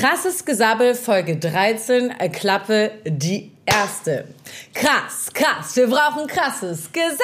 Krasses 0.00 0.44
Gesabbel, 0.46 0.94
Folge 0.94 1.36
13, 1.36 2.10
äh, 2.18 2.30
Klappe, 2.30 2.92
die 3.04 3.52
erste. 3.66 4.28
Krass, 4.72 5.28
krass, 5.34 5.76
wir 5.76 5.88
brauchen 5.88 6.26
krasses 6.26 6.90
Gesabbel. 6.90 7.18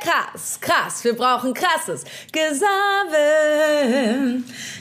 Krass, 0.00 0.58
krass, 0.58 1.04
wir 1.04 1.12
brauchen 1.12 1.52
krasses 1.52 2.04
Gesabbel. 2.32 2.62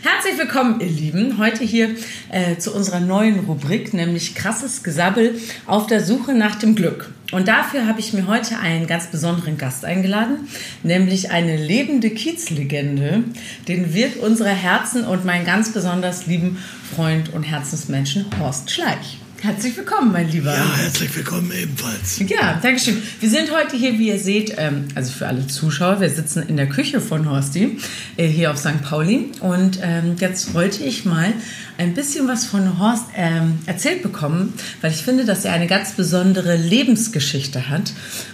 Herzlich 0.01 0.37
willkommen, 0.37 0.79
ihr 0.79 0.87
Lieben, 0.87 1.37
heute 1.37 1.65
hier 1.65 1.97
äh, 2.29 2.55
zu 2.55 2.73
unserer 2.73 3.01
neuen 3.01 3.41
Rubrik, 3.41 3.93
nämlich 3.93 4.33
krasses 4.33 4.81
Gesabbel 4.81 5.37
auf 5.67 5.87
der 5.87 6.01
Suche 6.01 6.33
nach 6.33 6.55
dem 6.55 6.75
Glück. 6.75 7.11
Und 7.31 7.47
dafür 7.47 7.87
habe 7.87 7.99
ich 7.99 8.13
mir 8.13 8.27
heute 8.27 8.59
einen 8.59 8.87
ganz 8.87 9.07
besonderen 9.07 9.57
Gast 9.57 9.85
eingeladen, 9.85 10.49
nämlich 10.83 11.31
eine 11.31 11.55
lebende 11.55 12.09
Kiezlegende, 12.09 13.23
den 13.67 13.93
Wirt 13.93 14.17
unserer 14.17 14.49
Herzen 14.49 15.05
und 15.05 15.23
meinen 15.25 15.45
ganz 15.45 15.71
besonders 15.71 16.27
lieben 16.27 16.61
Freund 16.93 17.33
und 17.33 17.43
Herzensmenschen 17.43 18.25
Horst 18.37 18.69
Schleich. 18.69 19.20
Herzlich 19.41 19.75
willkommen, 19.75 20.11
mein 20.11 20.29
Lieber. 20.29 20.53
Ja, 20.53 20.75
herzlich 20.75 21.15
willkommen 21.15 21.51
ebenfalls. 21.51 22.19
Ja, 22.27 22.59
danke 22.61 22.79
schön. 22.79 23.01
Wir 23.19 23.27
sind 23.27 23.51
heute 23.51 23.75
hier, 23.75 23.97
wie 23.97 24.09
ihr 24.09 24.19
seht, 24.19 24.53
ähm, 24.57 24.87
also 24.93 25.11
für 25.11 25.25
alle 25.25 25.47
Zuschauer, 25.47 25.99
wir 25.99 26.11
sitzen 26.11 26.43
in 26.47 26.57
der 26.57 26.69
Küche 26.69 27.01
von 27.01 27.27
Horsti, 27.27 27.79
äh, 28.17 28.27
hier 28.27 28.51
auf 28.51 28.59
St. 28.59 28.83
Pauli. 28.83 29.31
Und 29.39 29.79
ähm, 29.81 30.15
jetzt 30.19 30.53
wollte 30.53 30.83
ich 30.83 31.05
mal 31.05 31.33
ein 31.79 31.95
bisschen 31.95 32.27
was 32.27 32.45
von 32.45 32.77
Horst 32.77 33.05
ähm, 33.15 33.57
erzählt 33.65 34.03
bekommen, 34.03 34.53
weil 34.81 34.91
ich 34.91 35.01
finde, 35.01 35.25
dass 35.25 35.43
er 35.43 35.53
eine 35.53 35.65
ganz 35.65 35.93
besondere 35.93 36.55
Lebensgeschichte 36.55 37.67
hat. 37.67 37.93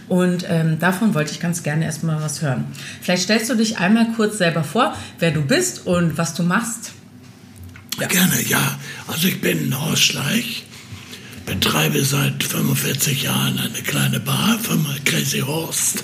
Und 0.10 0.44
ähm, 0.50 0.78
davon 0.78 1.14
wollte 1.14 1.32
ich 1.32 1.40
ganz 1.40 1.64
gerne 1.64 1.86
erstmal 1.86 2.22
was 2.22 2.42
hören. 2.42 2.66
Vielleicht 3.02 3.24
stellst 3.24 3.50
du 3.50 3.56
dich 3.56 3.78
einmal 3.78 4.08
kurz 4.18 4.40
selber 4.40 4.66
vor, 4.66 4.94
wer 5.20 5.32
du 5.32 5.42
bist 5.42 5.88
und 5.88 6.18
was 6.18 6.34
du 6.34 6.44
machst. 6.44 6.92
Ja. 7.98 8.08
Gerne, 8.08 8.42
ja. 8.50 8.78
Also 9.08 9.30
ich 9.30 9.40
bin 9.40 9.74
Horst 9.80 10.04
Schleich 10.04 10.67
betreibe 11.48 12.04
seit 12.04 12.44
45 12.44 13.24
Jahren 13.24 13.58
eine 13.58 13.82
kleine 13.82 14.20
Bar, 14.20 14.60
Firma 14.62 14.94
Crazy 15.06 15.40
Horst. 15.40 16.04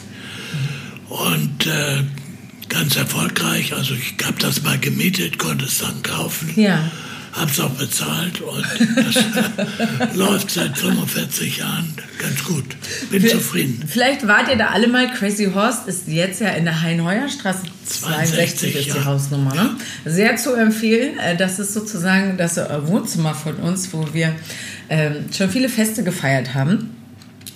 Und 1.10 1.68
äh, 1.68 2.04
ganz 2.70 2.96
erfolgreich. 2.96 3.74
Also 3.74 3.94
ich 3.94 4.16
habe 4.26 4.40
das 4.40 4.64
mal 4.64 4.80
gemietet, 4.80 5.38
konnte 5.38 5.66
es 5.66 5.78
dann 5.78 6.02
kaufen. 6.02 6.52
Ja. 6.56 6.90
Hab's 7.34 7.60
auch 7.60 7.72
bezahlt 7.72 8.42
und 8.42 8.66
das 8.96 10.16
läuft 10.16 10.52
seit 10.52 10.78
45 10.78 11.58
Jahren 11.58 11.94
ganz 12.20 12.44
gut. 12.44 12.66
Bin 13.10 13.22
Für, 13.22 13.30
zufrieden. 13.30 13.84
Vielleicht 13.88 14.28
wart 14.28 14.50
ihr 14.50 14.56
da 14.56 14.68
alle 14.68 14.88
mal. 14.88 15.10
Crazy 15.12 15.52
Horst 15.54 15.88
ist 15.88 16.08
jetzt 16.08 16.42
ja 16.42 16.50
in 16.50 16.66
der 16.66 16.82
Heinheuerstraße 16.82 17.64
62 17.86 18.76
ist 18.76 18.88
ja. 18.88 18.94
die 18.94 19.06
Hausnummer. 19.06 19.54
Ne? 19.56 19.70
Sehr 20.06 20.36
zu 20.38 20.54
empfehlen. 20.54 21.18
Äh, 21.18 21.36
Das 21.36 21.58
ist 21.58 21.74
sozusagen 21.74 22.38
das 22.38 22.58
äh, 22.58 22.88
Wohnzimmer 22.88 23.34
von 23.34 23.56
uns, 23.56 23.92
wo 23.94 24.08
wir 24.14 24.36
ähm, 24.90 25.26
schon 25.36 25.50
viele 25.50 25.70
Feste 25.70 26.04
gefeiert 26.04 26.54
haben. 26.54 26.96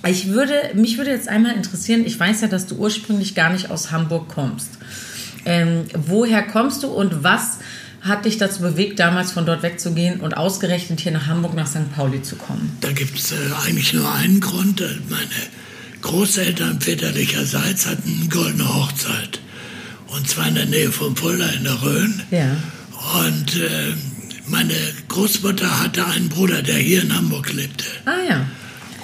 Ich 0.06 0.28
würde, 0.28 0.54
mich 0.74 0.98
würde 0.98 1.10
jetzt 1.10 1.28
einmal 1.28 1.54
interessieren, 1.54 2.04
ich 2.04 2.18
weiß 2.18 2.40
ja, 2.40 2.48
dass 2.48 2.66
du 2.66 2.76
ursprünglich 2.76 3.34
gar 3.34 3.50
nicht 3.50 3.70
aus 3.70 3.90
Hamburg 3.90 4.28
kommst. 4.28 4.70
Ähm, 5.44 5.84
woher 5.94 6.42
kommst 6.42 6.82
du 6.82 6.88
und 6.88 7.22
was 7.22 7.58
hat 8.00 8.24
dich 8.24 8.38
dazu 8.38 8.62
bewegt, 8.62 8.98
damals 8.98 9.32
von 9.32 9.44
dort 9.46 9.62
wegzugehen 9.62 10.20
und 10.20 10.36
ausgerechnet 10.36 11.00
hier 11.00 11.12
nach 11.12 11.26
Hamburg, 11.26 11.54
nach 11.54 11.66
St. 11.66 11.92
Pauli 11.94 12.22
zu 12.22 12.36
kommen? 12.36 12.76
Da 12.80 12.92
gibt 12.92 13.18
es 13.18 13.32
äh, 13.32 13.36
eigentlich 13.66 13.92
nur 13.92 14.10
einen 14.12 14.40
Grund. 14.40 14.80
Äh, 14.80 14.88
Meine 15.08 15.28
Großeltern 16.02 16.80
väterlicherseits 16.80 17.86
hatten 17.86 18.18
eine 18.20 18.28
goldene 18.28 18.74
Hochzeit. 18.74 19.40
Und 20.08 20.28
zwar 20.28 20.48
in 20.48 20.54
der 20.54 20.66
Nähe 20.66 20.90
von 20.92 21.16
Fulda 21.16 21.46
in 21.48 21.64
der 21.64 21.82
Rhön. 21.82 22.22
Ja. 22.30 22.56
Und 23.24 23.56
äh, 23.56 23.92
meine 24.46 24.74
Großmutter 25.08 25.80
hatte 25.82 26.06
einen 26.06 26.28
Bruder, 26.28 26.62
der 26.62 26.76
hier 26.76 27.02
in 27.02 27.14
Hamburg 27.14 27.52
lebte. 27.52 27.84
Ah 28.06 28.12
ja. 28.28 28.46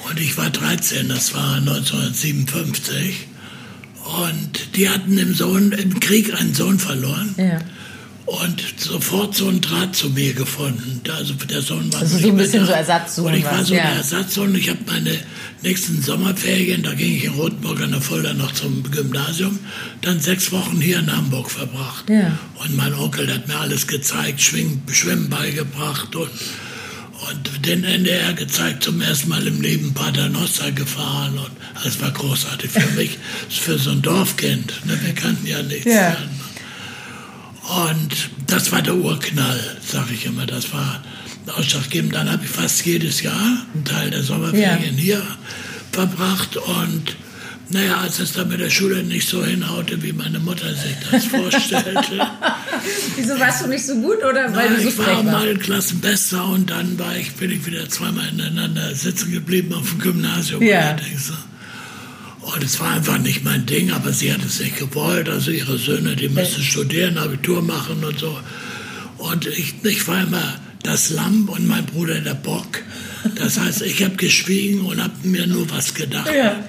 Und 0.08 0.20
ich 0.20 0.36
war 0.36 0.50
13, 0.50 1.08
das 1.08 1.34
war 1.34 1.56
1957. 1.56 3.26
Und 4.28 4.77
die 4.77 4.88
hatten 4.88 5.16
im, 5.18 5.34
Sohn, 5.34 5.72
im 5.72 5.98
Krieg 6.00 6.33
einen 6.38 6.54
Sohn 6.54 6.78
verloren. 6.78 7.34
Ja. 7.36 7.58
Und 8.27 8.62
sofort 8.79 9.35
so 9.35 9.48
einen 9.48 9.61
Draht 9.61 9.95
zu 9.95 10.08
mir 10.08 10.33
gefunden. 10.33 11.02
Also 11.14 11.35
der 11.35 11.61
Sohn 11.61 11.92
war 11.92 12.01
Also 12.01 12.17
so 12.17 12.29
ein 12.29 12.36
bisschen 12.36 12.61
da. 12.61 12.67
so 12.67 12.73
Ersatzsohn 12.73 13.27
Und 13.27 13.35
ich 13.35 13.45
war 13.45 13.62
so 13.62 13.74
ja. 13.74 13.83
ein 13.85 13.96
Ersatzsohn. 13.98 14.55
Ich 14.55 14.70
habe 14.70 14.79
meine 14.86 15.18
nächsten 15.61 16.01
Sommerferien, 16.01 16.83
da 16.83 16.95
ging 16.95 17.17
ich 17.17 17.24
in 17.24 17.33
Rotenburg 17.34 17.83
an 17.83 17.90
der 17.92 18.01
Fulda 18.01 18.33
noch 18.33 18.52
zum 18.52 18.90
Gymnasium, 18.90 19.58
dann 20.01 20.20
sechs 20.20 20.52
Wochen 20.52 20.80
hier 20.80 21.01
in 21.01 21.14
Hamburg 21.14 21.51
verbracht. 21.51 22.08
Ja. 22.08 22.39
Und 22.63 22.74
mein 22.77 22.95
Onkel 22.95 23.33
hat 23.33 23.46
mir 23.46 23.57
alles 23.58 23.86
gezeigt, 23.86 24.40
Schwing, 24.40 24.83
Schwimmen 24.90 25.29
beigebracht 25.29 26.17
und, 26.17 26.30
und 27.29 27.67
den 27.67 27.84
NDR 27.84 28.33
gezeigt, 28.33 28.84
zum 28.84 29.02
ersten 29.02 29.29
Mal 29.29 29.46
im 29.46 29.61
Leben 29.61 29.92
Paternoster 29.92 30.73
gefahren. 30.73 31.36
Und 31.39 31.51
das 31.84 32.01
war 32.01 32.11
großartig 32.11 32.70
für 32.70 32.90
mich, 32.96 33.18
für 33.51 33.79
so 33.79 33.90
ein 33.90 34.01
Dorfkind. 34.01 34.73
Ne? 34.86 34.98
Wir 35.05 35.14
kannten 35.14 35.46
ja 35.46 35.63
nichts. 35.63 35.84
Ja. 35.92 36.17
Ja. 37.69 37.85
Und 37.86 38.30
das 38.47 38.73
war 38.73 38.83
der 38.83 38.95
Urknall, 38.95 39.61
sage 39.86 40.14
ich 40.14 40.27
immer. 40.27 40.47
Das 40.47 40.73
war 40.73 41.02
ausschlaggebend. 41.57 42.14
Dann 42.14 42.30
habe 42.30 42.45
ich 42.45 42.51
fast 42.51 42.85
jedes 42.85 43.23
Jahr 43.23 43.64
einen 43.75 43.85
Teil 43.85 44.11
der 44.11 44.23
Sommerferien 44.23 44.97
hier 44.97 45.23
verbracht. 45.92 46.57
Und 46.57 47.17
naja, 47.70 47.98
als 47.98 48.19
es 48.19 48.33
dann 48.33 48.48
mit 48.48 48.61
der 48.61 48.70
Schule 48.70 49.02
nicht 49.02 49.29
so 49.29 49.45
hinhaute, 49.45 50.02
wie 50.02 50.13
meine 50.13 50.39
Mutter 50.39 50.69
sich 50.75 50.97
das 51.11 51.25
vorstellte. 51.27 52.20
Wieso 53.17 53.39
warst 53.41 53.64
du 53.64 53.69
nicht 53.69 53.86
so 53.86 53.95
gut 53.96 54.19
oder 54.19 54.55
weil 54.55 54.70
Na, 54.70 54.77
du 54.77 54.83
so 54.83 54.89
ich 54.89 54.98
war 54.98 55.05
frech 55.07 55.17
warst? 55.17 55.27
mal 55.27 55.57
Klassenbester 55.57 56.45
und 56.46 56.70
dann 56.70 56.98
war 56.98 57.17
ich, 57.17 57.33
bin 57.33 57.51
ich 57.51 57.64
wieder 57.67 57.89
zweimal 57.89 58.29
ineinander 58.29 58.95
sitzen 58.95 59.33
geblieben 59.33 59.73
auf 59.75 59.89
dem 59.89 59.98
Gymnasium. 60.01 60.63
Ja. 60.63 60.81
allerdings. 60.91 61.33
Und 62.44 62.62
es 62.62 62.78
war 62.78 62.90
einfach 62.90 63.18
nicht 63.18 63.42
mein 63.42 63.64
Ding, 63.64 63.90
aber 63.90 64.12
sie 64.12 64.32
hat 64.32 64.44
es 64.44 64.60
nicht 64.60 64.77
gewollt. 64.78 65.28
Also 65.28 65.50
ihre 65.50 65.78
Söhne, 65.78 66.14
die 66.14 66.28
müssen 66.28 66.62
studieren, 66.62 67.16
Abitur 67.16 67.62
machen 67.62 68.05
und 68.05 68.18
so. 68.18 68.38
Und 69.16 69.46
ich, 69.46 69.74
ich 69.82 70.06
war 70.06 70.22
immer 70.22 70.60
das 70.83 71.10
Lamm 71.10 71.48
und 71.48 71.66
mein 71.66 71.86
Bruder 71.86 72.20
der 72.20 72.34
Bock. 72.34 72.83
Das 73.36 73.58
heißt, 73.58 73.83
ich 73.83 74.04
habe 74.04 74.16
geschwiegen 74.16 74.83
und 74.83 75.02
habe 75.02 75.14
mir 75.22 75.46
nur 75.46 75.70
was 75.70 75.94
gedacht. 75.94 76.30
Ja. 76.36 76.62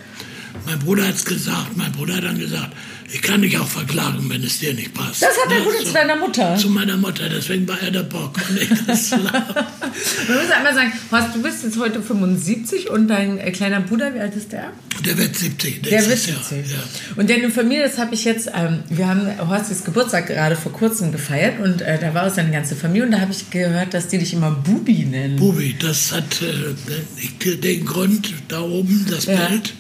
Mein 0.66 0.80
Bruder 0.80 1.08
hat 1.08 1.16
es 1.16 1.26
gesagt, 1.26 1.76
mein 1.76 1.92
Bruder 1.92 2.16
hat 2.16 2.24
dann 2.24 2.40
gesagt, 2.40 2.72
ich 3.14 3.22
kann 3.22 3.42
dich 3.42 3.58
auch 3.58 3.68
verklagen, 3.68 4.30
wenn 4.30 4.44
es 4.44 4.60
dir 4.60 4.74
nicht 4.74 4.94
passt. 4.94 5.22
Das 5.22 5.30
hat 5.30 5.50
dein 5.52 5.60
Ja, 5.60 5.64
Bruder 5.64 5.86
zu 5.86 5.94
deiner 5.94 6.16
Mutter? 6.16 6.56
Zu 6.58 6.70
meiner 6.70 6.98
Mutter, 6.98 7.30
deswegen 7.30 7.68
war 7.68 7.80
er 7.82 7.92
der 7.92 8.04
Bock 8.04 8.34
und 8.50 8.62
ich 8.62 8.70
das. 8.88 9.12
Man 9.12 9.22
muss 9.22 10.52
einmal 10.52 10.74
sagen, 10.74 10.92
Horst, 11.12 11.36
du 11.36 11.42
bist 11.42 11.64
jetzt 11.64 11.78
heute 11.78 12.02
75 12.02 12.90
und 12.90 13.08
dein 13.08 13.38
äh, 13.38 13.52
kleiner 13.52 13.80
Bruder, 13.82 14.14
wie 14.14 14.20
alt 14.20 14.36
ist 14.36 14.52
der? 14.52 14.72
Der 15.06 15.18
wird 15.18 15.36
70 15.36 15.84
Der 15.84 15.92
wird 15.92 16.10
nächstes 16.10 16.28
Jahr. 16.28 16.44
70. 16.44 16.72
Ja. 16.72 16.78
Und 17.16 17.30
deine 17.30 17.50
Familie, 17.52 17.84
das 17.84 17.98
habe 17.98 18.16
ich 18.16 18.26
jetzt, 18.26 18.50
ähm, 18.56 18.80
wir 18.90 19.08
haben 19.08 19.28
Horstis 19.50 19.84
Geburtstag 19.84 20.28
gerade 20.28 20.56
vor 20.56 20.72
kurzem 20.74 21.12
gefeiert 21.12 21.60
und 21.60 21.82
äh, 21.82 22.00
da 22.00 22.14
war 22.14 22.28
auch 22.28 22.34
seine 22.34 22.52
ganze 22.52 22.76
Familie 22.76 23.06
und 23.06 23.12
da 23.12 23.20
habe 23.20 23.32
ich 23.32 23.50
gehört, 23.52 23.94
dass 23.94 24.08
die 24.08 24.18
dich 24.18 24.34
immer 24.34 24.52
Bubi 24.52 25.06
nennen. 25.06 25.36
Bubi, 25.38 25.76
das 25.80 26.12
hat 26.12 26.42
äh, 26.42 27.56
den 27.58 27.86
Grund 27.86 28.34
da 28.48 28.62
oben, 28.62 29.06
das 29.10 29.26
Ja. 29.26 29.46
Bild. 29.48 29.74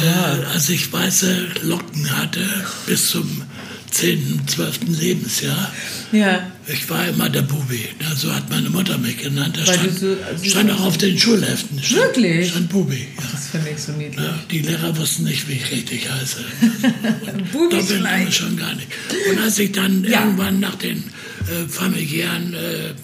Äh, 0.00 0.46
als 0.52 0.68
ich 0.68 0.92
weiße 0.92 1.48
Locken 1.62 2.16
hatte, 2.18 2.40
bis 2.86 3.08
zum 3.10 3.42
10., 3.90 4.42
12. 4.46 4.78
Lebensjahr, 5.00 5.70
Ja. 6.12 6.50
ich 6.66 6.88
war 6.88 7.06
immer 7.08 7.28
der 7.28 7.42
Bubi. 7.42 7.84
Ja, 8.00 8.14
so 8.16 8.32
hat 8.34 8.48
meine 8.48 8.70
Mutter 8.70 8.96
mich 8.96 9.18
genannt. 9.18 9.58
Da 9.58 9.70
stand, 9.70 9.98
so- 9.98 10.16
also 10.26 10.44
stand 10.48 10.70
auch 10.70 10.80
auf 10.80 10.96
den 10.96 11.18
Schulheften. 11.18 11.82
Stand, 11.82 12.00
Wirklich? 12.16 12.50
Stand 12.50 12.70
Bubi. 12.70 13.06
Ja. 13.16 13.22
Das 13.32 13.48
finde 13.48 13.70
ich 13.70 13.78
so 13.82 13.92
niedlich. 13.92 14.16
Ja, 14.24 14.38
die 14.50 14.60
Lehrer 14.60 14.96
wussten 14.96 15.24
nicht, 15.24 15.46
wie 15.48 15.52
ich 15.54 15.70
richtig 15.70 16.08
heiße. 16.10 16.38
Bubi 17.52 17.82
Schleich. 17.86 18.34
schon 18.34 18.56
gar 18.56 18.74
nicht. 18.74 18.88
Und 19.30 19.38
als 19.40 19.58
ich 19.58 19.72
dann 19.72 20.04
Ja. 20.04 20.20
irgendwann 20.20 20.58
nach 20.60 20.76
den 20.76 20.98
äh, 21.42 21.68
familiären, 21.68 22.54
äh, 22.54 22.94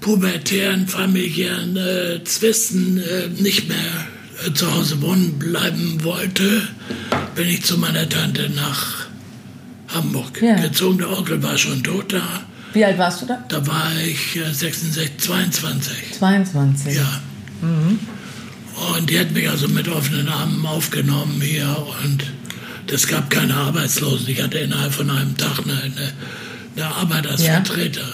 pubertären, 0.00 0.86
familiären 0.88 1.76
äh, 1.76 2.24
Zwisten 2.24 2.98
äh, 2.98 3.28
nicht 3.40 3.68
mehr 3.68 4.08
zu 4.54 4.72
Hause 4.74 5.00
wohnen 5.02 5.38
bleiben 5.38 6.02
wollte, 6.02 6.62
bin 7.34 7.48
ich 7.48 7.64
zu 7.64 7.78
meiner 7.78 8.08
Tante 8.08 8.50
nach 8.50 9.06
Hamburg 9.88 10.40
Ja. 10.42 10.56
gezogen. 10.56 10.98
Der 10.98 11.10
Onkel 11.16 11.42
war 11.42 11.56
schon 11.58 11.82
tot 11.82 12.12
da. 12.12 12.22
Wie 12.72 12.84
alt 12.84 12.98
warst 12.98 13.22
du 13.22 13.26
da? 13.26 13.44
Da 13.48 13.64
war 13.66 13.92
ich 14.04 14.36
äh, 14.36 14.52
66, 14.52 15.18
22. 15.18 15.92
22. 16.18 16.94
Ja. 16.96 17.20
Und 18.98 19.08
die 19.10 19.18
hat 19.18 19.30
mich 19.30 19.48
also 19.48 19.68
mit 19.68 19.88
offenen 19.88 20.28
Armen 20.28 20.66
aufgenommen 20.66 21.40
hier 21.40 21.76
und 22.02 22.24
es 22.92 23.06
gab 23.06 23.30
keine 23.30 23.54
Arbeitslosen. 23.54 24.28
Ich 24.28 24.42
hatte 24.42 24.58
innerhalb 24.58 24.92
von 24.92 25.08
einem 25.10 25.36
Tag 25.36 25.60
eine, 25.64 25.72
eine, 25.82 26.12
eine 26.76 26.86
Arbeit 26.94 27.26
als 27.26 27.46
Ja. 27.46 27.54
Vertreter. 27.54 28.06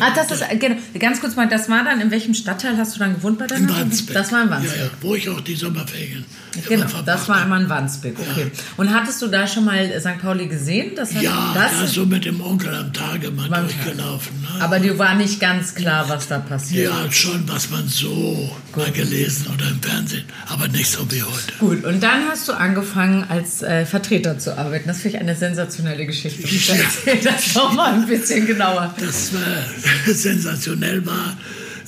Ah, 0.00 0.12
das 0.14 0.30
ist, 0.30 0.44
genau, 0.58 0.76
ganz 0.98 1.20
kurz 1.20 1.36
mal, 1.36 1.48
das 1.48 1.68
war 1.68 1.84
dann, 1.84 2.00
in 2.00 2.10
welchem 2.10 2.34
Stadtteil 2.34 2.76
hast 2.76 2.94
du 2.96 2.98
dann 2.98 3.14
gewohnt 3.14 3.38
bei 3.38 3.46
deiner 3.46 3.68
In 3.68 3.74
Wandsbek. 3.74 4.14
Das 4.14 4.32
war 4.32 4.42
in 4.42 4.50
Wandsbek. 4.50 4.76
Ja, 4.78 4.84
ja, 4.84 4.90
wo 5.00 5.14
ich 5.14 5.28
auch 5.28 5.40
die 5.40 5.54
Sommerferien 5.54 6.24
Genau, 6.68 6.86
das 7.04 7.28
war 7.28 7.36
einmal 7.42 7.62
in 7.62 7.68
Wandsbek, 7.68 8.16
okay. 8.18 8.50
Und 8.76 8.92
hattest 8.94 9.20
du 9.20 9.26
da 9.26 9.46
schon 9.46 9.64
mal 9.64 10.00
St. 10.00 10.18
Pauli 10.20 10.46
gesehen? 10.46 10.92
Das 10.96 11.14
hat, 11.14 11.22
Ja, 11.22 11.52
das 11.54 11.80
da 11.80 11.86
so 11.86 12.06
mit 12.06 12.24
dem 12.24 12.40
Onkel 12.40 12.74
am 12.74 12.92
Tage 12.92 13.30
mal 13.30 13.48
Beim 13.48 13.64
durchgelaufen. 13.66 14.40
Ne? 14.40 14.62
Aber 14.62 14.78
dir 14.78 14.98
war 14.98 15.14
nicht 15.14 15.38
ganz 15.40 15.74
klar, 15.74 16.08
was 16.08 16.28
da 16.28 16.38
passiert. 16.38 16.90
ja, 16.90 17.12
schon, 17.12 17.46
was 17.46 17.70
man 17.70 17.86
so 17.88 18.50
mal 18.74 18.90
gelesen 18.90 19.46
oder 19.54 19.68
im 19.68 19.80
Fernsehen, 19.82 20.24
aber 20.48 20.68
nicht 20.68 20.90
so 20.90 21.10
wie 21.10 21.22
heute. 21.22 21.52
Gut, 21.60 21.84
und 21.84 22.02
dann 22.02 22.28
hast 22.28 22.48
du 22.48 22.52
angefangen, 22.52 23.24
als 23.28 23.62
äh, 23.62 23.84
Vertreter 23.86 24.38
zu 24.38 24.56
arbeiten. 24.56 24.88
Das 24.88 25.00
finde 25.00 25.16
ich 25.16 25.20
eine 25.22 25.34
sensationelle 25.36 26.06
Geschichte. 26.06 26.42
Bitte 26.42 26.72
Ja. 26.72 26.74
Erzähl 26.74 27.20
das 27.22 27.52
doch 27.54 27.72
mal 27.72 27.92
ein 27.94 28.06
bisschen 28.06 28.46
genauer. 28.46 28.94
Das 28.98 29.32
war 29.34 29.40
sensationell 30.12 31.04
war. 31.06 31.36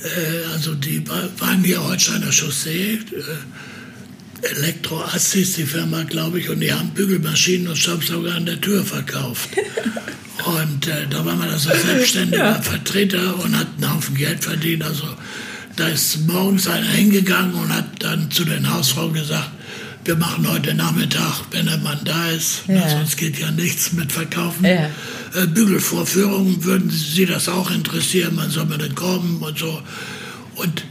Äh, 0.03 0.53
also 0.53 0.75
die 0.75 1.07
wa- 1.07 1.29
waren 1.39 1.63
hier 1.63 1.83
Holsteiner 1.83 2.31
Chaussee. 2.31 2.93
Äh, 2.95 4.47
Elektro 4.55 5.01
Assis, 5.03 5.53
die 5.53 5.63
Firma, 5.65 6.03
glaube 6.03 6.39
ich, 6.39 6.49
und 6.49 6.61
die 6.61 6.71
haben 6.71 6.91
Bügelmaschinen 6.91 7.67
und 7.67 7.77
Staubsauger 7.77 8.35
an 8.35 8.45
der 8.45 8.59
Tür 8.61 8.83
verkauft. 8.85 9.49
Und 10.45 10.87
äh, 10.87 11.05
da 11.09 11.25
war 11.25 11.35
man 11.35 11.49
also 11.49 11.69
selbstständiger 11.69 12.63
Vertreter 12.63 13.43
und 13.43 13.57
hat 13.57 13.67
einen 13.75 13.93
Haufen 13.93 14.15
Geld 14.15 14.41
verdient. 14.41 14.83
Also 14.83 15.03
da 15.75 15.89
ist 15.89 16.25
morgens 16.27 16.65
einer 16.65 16.87
hingegangen 16.87 17.55
und 17.55 17.67
hat 17.75 18.01
dann 18.01 18.31
zu 18.31 18.45
den 18.45 18.71
Hausfrauen 18.73 19.11
gesagt, 19.13 19.49
wir 20.09 20.15
machen 20.15 20.49
heute 20.49 20.73
Nachmittag, 20.73 21.41
wenn 21.51 21.67
der 21.67 21.77
Mann 21.77 21.99
da 22.03 22.29
ist, 22.31 22.63
Ja. 22.67 22.79
na, 22.79 22.89
sonst 22.89 23.15
geht 23.15 23.37
ja 23.37 23.51
nichts 23.51 23.93
mit 23.93 24.11
Verkaufen. 24.11 24.65
Ja. 24.65 24.89
Äh, 25.39 25.45
Bügelvorführungen 25.53 26.63
würden 26.63 26.89
Sie 26.89 27.27
das 27.27 27.47
auch 27.47 27.69
interessieren, 27.69 28.33
man 28.35 28.49
soll 28.49 28.65
mal 28.65 28.79
dann 28.79 28.95
kommen 28.95 29.37
und 29.39 29.59
so. 29.59 29.79
Und 30.55 30.83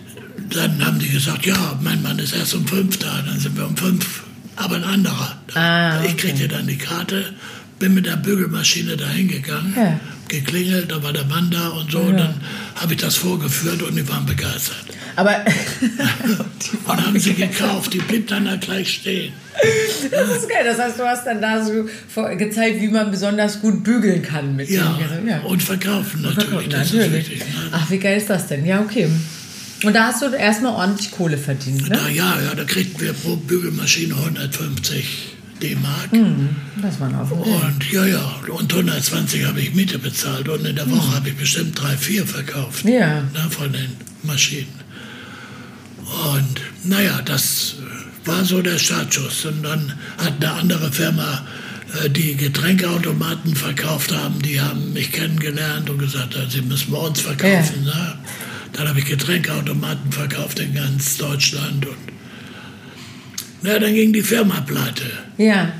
dann 0.55 0.87
haben 0.87 1.01
die 1.01 1.09
gesagt, 1.09 1.47
ja, 1.47 1.77
mein 1.83 2.01
Mann 2.01 2.21
ist 2.21 2.33
erst 2.33 2.55
um 2.55 2.65
fünf 2.65 2.97
da, 2.99 3.21
dann 3.27 3.41
sind 3.41 3.57
wir 3.57 3.67
um 3.67 3.77
fünf, 3.77 4.23
aber 4.55 4.77
ein 4.77 4.85
anderer. 4.85 5.37
Ah, 5.55 6.01
Ich 6.05 6.17
kriegte 6.17 6.47
dann 6.47 6.69
die 6.69 6.79
Karte, 6.79 7.35
bin 7.81 7.95
mit 7.95 8.07
der 8.07 8.19
Bügelmaschine 8.19 8.97
da 8.97 9.09
hingegangen, 9.09 9.75
Ja. 9.77 9.99
geklingelt, 10.29 10.93
da 10.93 11.03
war 11.03 11.13
der 11.13 11.25
Mann 11.25 11.51
da 11.51 11.71
und 11.71 11.91
so, 11.91 11.99
und 11.99 12.19
dann 12.19 12.35
habe 12.81 12.95
ich 12.95 13.01
das 13.01 13.17
vorgeführt 13.17 13.83
und 13.83 13.97
die 13.97 14.09
waren 14.09 14.25
begeistert. 14.27 14.85
Aber 15.17 15.37
Und 16.87 17.07
haben 17.07 17.19
sie 17.19 17.35
gekauft, 17.35 17.93
die 17.93 17.99
blieb 17.99 18.29
dann 18.29 18.45
da 18.45 18.57
gleich 18.57 18.95
stehen. 18.95 19.33
das 20.11 20.29
ist 20.37 20.49
geil. 20.49 20.65
Das 20.65 20.79
heißt, 20.79 20.99
du 20.99 21.05
hast 21.05 21.27
dann 21.27 21.41
da 21.41 21.65
so 21.65 21.89
gezeigt, 22.37 22.81
wie 22.81 22.89
man 22.89 23.11
besonders 23.11 23.61
gut 23.61 23.83
bügeln 23.83 24.23
kann 24.23 24.55
mit 24.57 24.71
Ja, 24.71 24.97
dem. 25.17 25.29
Ja. 25.29 25.41
und 25.41 25.63
verkaufen 25.63 26.23
natürlich, 26.23 26.45
Verkaufen, 26.49 26.71
das 26.71 26.93
natürlich. 26.93 27.23
ist 27.23 27.31
wichtig. 27.31 27.41
Ne? 27.41 27.71
Ach, 27.73 27.91
wie 27.91 27.99
geil 27.99 28.19
ist 28.19 28.31
das 28.31 28.47
denn? 28.47 28.65
Ja, 28.65 28.81
okay. 28.81 29.09
Und 29.85 29.95
da 29.95 30.09
hast 30.09 30.23
du 30.23 30.27
erstmal 30.27 30.73
ordentlich 30.75 31.11
Kohle 31.13 31.39
verdient, 31.39 31.89
ne? 31.89 31.97
Da, 31.97 32.09
ja, 32.09 32.41
ja, 32.41 32.55
da 32.55 32.65
kriegten 32.65 33.01
wir 33.01 33.13
pro 33.13 33.37
Bügelmaschine 33.37 34.15
150 34.15 35.37
D-Mark. 35.61 36.13
Hm. 36.13 36.57
Das 36.81 37.01
war 37.01 37.09
ein 37.09 37.19
Haufen 37.19 37.43
Geld. 37.43 37.63
Und 37.63 37.93
ja, 37.93 38.07
ja, 38.07 38.35
und 38.49 38.73
120 38.73 39.45
habe 39.47 39.61
ich 39.61 39.75
Miete 39.75 39.99
bezahlt 39.99 40.49
und 40.49 40.65
in 40.65 40.77
der 40.77 40.91
Woche 40.91 41.15
habe 41.15 41.29
ich 41.29 41.37
bestimmt 41.37 41.81
drei, 41.81 41.97
vier 41.97 42.27
verkauft. 42.27 42.85
Ja. 42.85 43.21
Ne, 43.21 43.51
von 43.51 43.73
den 43.73 43.97
Maschinen. 44.23 44.79
Und 46.35 46.61
naja, 46.85 47.21
das 47.25 47.77
war 48.25 48.45
so 48.45 48.63
der 48.63 48.79
Startschuss. 48.79 49.45
Und 49.47 49.63
dann 49.63 49.95
hat 50.19 50.35
eine 50.41 50.53
andere 50.53 50.93
Firma, 50.93 51.45
äh, 52.05 52.11
die 52.11 52.37
Getränkeautomaten 52.37 53.57
verkauft 53.57 54.13
haben, 54.15 54.41
die 54.41 54.61
haben 54.61 54.93
mich 54.93 55.13
kennengelernt 55.13 55.91
und 55.91 55.99
gesagt, 55.99 56.37
sie 56.49 56.63
müssen 56.63 56.93
bei 56.93 56.99
uns 56.99 57.21
verkaufen. 57.21 57.85
Ne? 57.85 58.19
Dann 58.73 58.89
habe 58.89 59.01
ich 59.01 59.07
Getränkeautomaten 59.07 60.13
verkauft 60.13 60.61
in 60.61 60.75
ganz 60.75 61.17
Deutschland. 61.17 61.87
Und 61.87 61.97
na, 63.63 63.79
dann 63.79 63.95
ging 63.95 64.13
die 64.13 64.23
Firma 64.23 64.61
pleite. 64.61 65.05
Ja. 65.37 65.73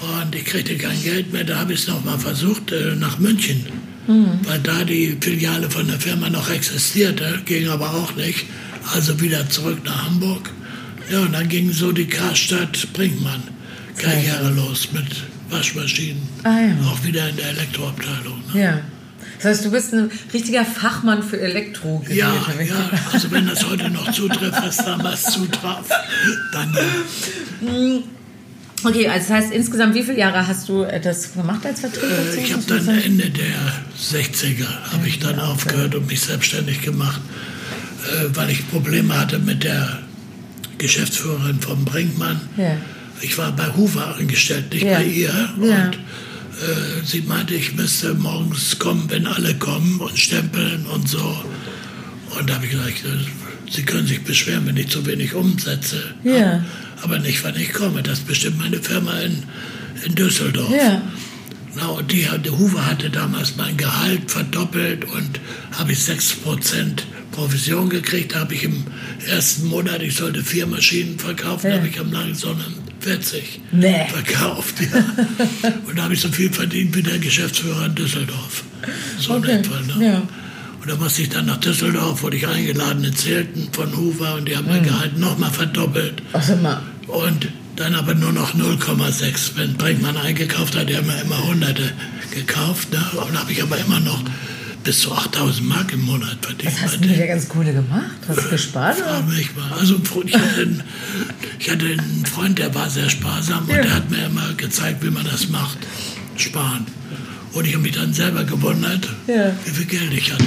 Und 0.00 0.34
ich 0.34 0.44
kriegte 0.44 0.76
kein 0.76 1.02
Geld 1.02 1.32
mehr. 1.32 1.44
Da 1.44 1.58
habe 1.58 1.72
ich 1.72 1.80
es 1.80 1.88
nochmal 1.88 2.18
versucht, 2.18 2.72
äh, 2.72 2.94
nach 2.96 3.18
München. 3.18 3.64
Weil 4.06 4.58
da 4.60 4.84
die 4.84 5.16
Filiale 5.18 5.70
von 5.70 5.86
der 5.86 5.98
Firma 5.98 6.28
noch 6.28 6.50
existierte, 6.50 7.40
ging 7.46 7.68
aber 7.68 7.90
auch 7.94 8.14
nicht. 8.16 8.44
Also 8.94 9.18
wieder 9.20 9.48
zurück 9.48 9.78
nach 9.84 10.06
Hamburg. 10.06 10.50
Ja, 11.10 11.20
und 11.20 11.32
dann 11.32 11.48
ging 11.48 11.72
so 11.72 11.90
die 11.90 12.06
Karstadt 12.06 12.92
Brinkmann 12.92 13.42
Karriere 13.96 14.50
los 14.50 14.88
mit 14.92 15.06
Waschmaschinen. 15.48 16.22
Ah, 16.42 16.60
ja. 16.60 16.86
Auch 16.86 17.02
wieder 17.04 17.28
in 17.28 17.36
der 17.36 17.48
Elektroabteilung. 17.50 18.42
Ne? 18.52 18.60
Ja. 18.60 18.80
Das 19.36 19.44
heißt, 19.46 19.64
du 19.64 19.70
bist 19.70 19.92
ein 19.92 20.10
richtiger 20.32 20.64
Fachmann 20.64 21.22
für 21.22 21.40
Elektrogeräte. 21.40 22.14
Ja, 22.18 22.34
ja, 22.60 22.90
also 23.12 23.30
wenn 23.30 23.46
das 23.46 23.64
heute 23.68 23.90
noch 23.90 24.10
zutrifft, 24.12 24.62
was 24.62 24.76
damals 24.78 25.24
zutraf, 25.24 25.86
dann 26.52 26.72
ja. 26.74 27.98
Okay, 28.86 29.08
also 29.08 29.28
das 29.28 29.30
heißt, 29.44 29.52
insgesamt, 29.52 29.94
wie 29.94 30.02
viele 30.02 30.18
Jahre 30.18 30.46
hast 30.46 30.68
du 30.68 30.82
äh, 30.82 31.00
das 31.00 31.32
gemacht 31.32 31.64
als 31.64 31.80
Vertreter? 31.80 32.06
Äh, 32.36 32.40
Ich 32.44 32.52
habe 32.52 32.62
dann 32.66 32.86
Ende 32.88 33.30
der 33.30 33.54
60er 33.98 34.66
habe 34.92 35.08
ich 35.08 35.18
dann 35.20 35.38
aufgehört 35.40 35.94
und 35.94 36.06
mich 36.06 36.20
selbstständig 36.20 36.82
gemacht, 36.82 37.20
äh, 38.06 38.26
weil 38.34 38.50
ich 38.50 38.68
Probleme 38.70 39.18
hatte 39.18 39.38
mit 39.38 39.64
der 39.64 40.00
Geschäftsführerin 40.76 41.60
von 41.60 41.84
Brinkmann. 41.84 42.40
Ja. 42.58 42.76
Ich 43.22 43.38
war 43.38 43.52
bei 43.52 43.68
Hoover 43.74 44.16
angestellt, 44.18 44.70
nicht 44.72 44.82
Ja. 44.84 44.98
bei 44.98 45.04
ihr. 45.04 45.48
Und 45.56 45.68
Ja. 45.68 45.90
Äh, 46.60 47.04
sie 47.04 47.22
meinte, 47.22 47.54
ich 47.54 47.74
müsste 47.74 48.14
morgens 48.14 48.78
kommen, 48.78 49.04
wenn 49.08 49.26
alle 49.26 49.54
kommen 49.54 50.00
und 50.00 50.18
stempeln 50.18 50.86
und 50.86 51.08
so. 51.08 51.36
Und 52.38 52.48
da 52.50 52.54
habe 52.56 52.64
ich 52.66 52.72
gesagt, 52.72 53.04
äh, 53.04 53.30
Sie 53.70 53.82
können 53.82 54.06
sich 54.06 54.22
beschweren, 54.22 54.66
wenn 54.66 54.76
ich 54.76 54.88
zu 54.88 55.04
wenig 55.06 55.34
umsetze. 55.34 56.14
Ja. 56.22 56.62
Aber 57.02 57.18
nicht, 57.18 57.42
wann 57.42 57.56
ich 57.56 57.72
komme. 57.72 58.02
Das 58.02 58.18
ist 58.18 58.26
bestimmt 58.26 58.58
meine 58.58 58.80
Firma 58.80 59.18
in, 59.20 59.42
in 60.04 60.14
Düsseldorf. 60.14 60.70
Ja. 60.70 61.00
Na, 61.74 61.86
und 61.88 62.12
die, 62.12 62.24
der 62.44 62.56
Huber 62.58 62.84
hatte 62.86 63.08
damals 63.10 63.56
mein 63.56 63.76
Gehalt 63.76 64.30
verdoppelt 64.30 65.04
und 65.06 65.40
habe 65.72 65.92
ich 65.92 65.98
6% 65.98 67.00
Provision 67.32 67.88
gekriegt. 67.88 68.34
Da 68.34 68.40
habe 68.40 68.54
ich 68.54 68.64
im 68.64 68.84
ersten 69.26 69.66
Monat, 69.66 70.02
ich 70.02 70.14
sollte 70.14 70.44
vier 70.44 70.66
Maschinen 70.66 71.18
verkaufen, 71.18 71.70
Ja. 71.70 71.76
habe 71.78 71.88
ich 71.88 71.98
am 71.98 72.12
langen 72.12 72.34
Sonnen 72.34 72.83
40 73.04 73.60
Nee. 73.72 74.06
verkauft. 74.10 74.74
Ja. 74.80 75.04
und 75.86 75.98
da 75.98 76.04
habe 76.04 76.14
ich 76.14 76.20
so 76.20 76.28
viel 76.28 76.50
verdient 76.52 76.96
wie 76.96 77.02
der 77.02 77.18
Geschäftsführer 77.18 77.86
in 77.86 77.94
Düsseldorf. 77.94 78.64
So 79.18 79.34
Okay. 79.34 79.52
in 79.52 79.58
etwa, 79.58 79.80
ne? 79.98 80.06
Ja. 80.06 80.22
Und 80.80 80.90
da 80.90 80.96
musste 80.96 81.22
ich 81.22 81.28
dann 81.28 81.46
nach 81.46 81.58
Düsseldorf, 81.58 82.22
wurde 82.22 82.36
ich 82.36 82.46
eingeladen 82.48 83.04
in 83.04 83.14
Zelten 83.14 83.68
von 83.72 83.94
Hoover 83.96 84.34
und 84.36 84.48
die 84.48 84.56
haben 84.56 84.64
Mhm. 84.66 84.70
mein 84.72 84.82
Gehalt 84.84 85.18
nochmal 85.18 85.50
verdoppelt. 85.50 86.22
Ach, 86.32 86.48
mal. 86.62 86.82
Und 87.06 87.48
dann 87.76 87.94
aber 87.94 88.14
nur 88.14 88.32
noch 88.32 88.54
0,6. 88.54 89.52
Wenn 89.56 89.74
Brinkmann 89.74 90.16
eingekauft 90.16 90.76
hat, 90.76 90.88
die 90.88 90.96
haben 90.96 91.08
ja 91.08 91.16
immer 91.22 91.42
Hunderte 91.46 91.92
gekauft. 92.34 92.90
Ne? 92.92 93.02
Und 93.20 93.38
habe 93.38 93.52
ich 93.52 93.62
aber 93.62 93.76
immer 93.78 94.00
noch 94.00 94.22
bis 94.84 95.00
zu 95.00 95.12
8000 95.12 95.66
Mark 95.66 95.92
im 95.92 96.02
Monat 96.02 96.36
verdient. 96.42 96.72
Was 96.74 96.82
hast 96.92 97.02
du 97.04 97.08
der 97.08 97.26
ganzen 97.26 97.48
Kohle 97.48 97.72
gemacht? 97.72 98.10
Hast 98.28 98.38
du 98.44 98.48
gespart? 98.50 98.98
Oder? 98.98 99.22
mich 99.22 99.48
mal. 99.56 99.72
Also 99.78 99.98
ich 100.26 100.34
hatte, 100.34 100.60
einen, 100.60 100.82
ich 101.58 101.70
hatte 101.70 101.84
einen 101.86 102.26
Freund, 102.26 102.58
der 102.58 102.74
war 102.74 102.88
sehr 102.90 103.08
sparsam 103.08 103.64
und 103.64 103.74
Ja. 103.74 103.82
der 103.82 103.94
hat 103.94 104.10
mir 104.10 104.26
immer 104.26 104.52
gezeigt, 104.56 105.02
wie 105.02 105.10
man 105.10 105.24
das 105.24 105.48
macht. 105.48 105.78
Sparen. 106.36 106.86
Und 107.54 107.66
ich 107.66 107.72
habe 107.74 107.82
mich 107.84 107.92
dann 107.92 108.12
selber 108.12 108.44
gewundert, 108.44 109.08
Ja. 109.26 109.52
wie 109.64 109.70
viel 109.70 109.86
Geld 109.86 110.12
ich 110.12 110.32
hatte. 110.32 110.44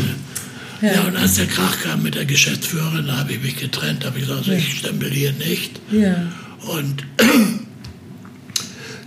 Ja. 0.80 1.02
und 1.02 1.16
als 1.18 1.34
der 1.36 1.48
Krach 1.48 1.76
kam 1.82 2.04
mit 2.04 2.14
der 2.14 2.26
Geschäftsführerin, 2.26 3.08
da 3.08 3.18
habe 3.18 3.34
ich 3.34 3.42
mich 3.42 3.56
getrennt, 3.58 4.06
habe 4.06 4.20
ich 4.20 4.26
gesagt, 4.28 4.42
also 4.48 4.52
ich 4.52 4.78
stempel 4.78 5.10
hier 5.10 5.32
nicht. 5.34 5.80
Ja. 5.92 6.16
Und 6.68 7.04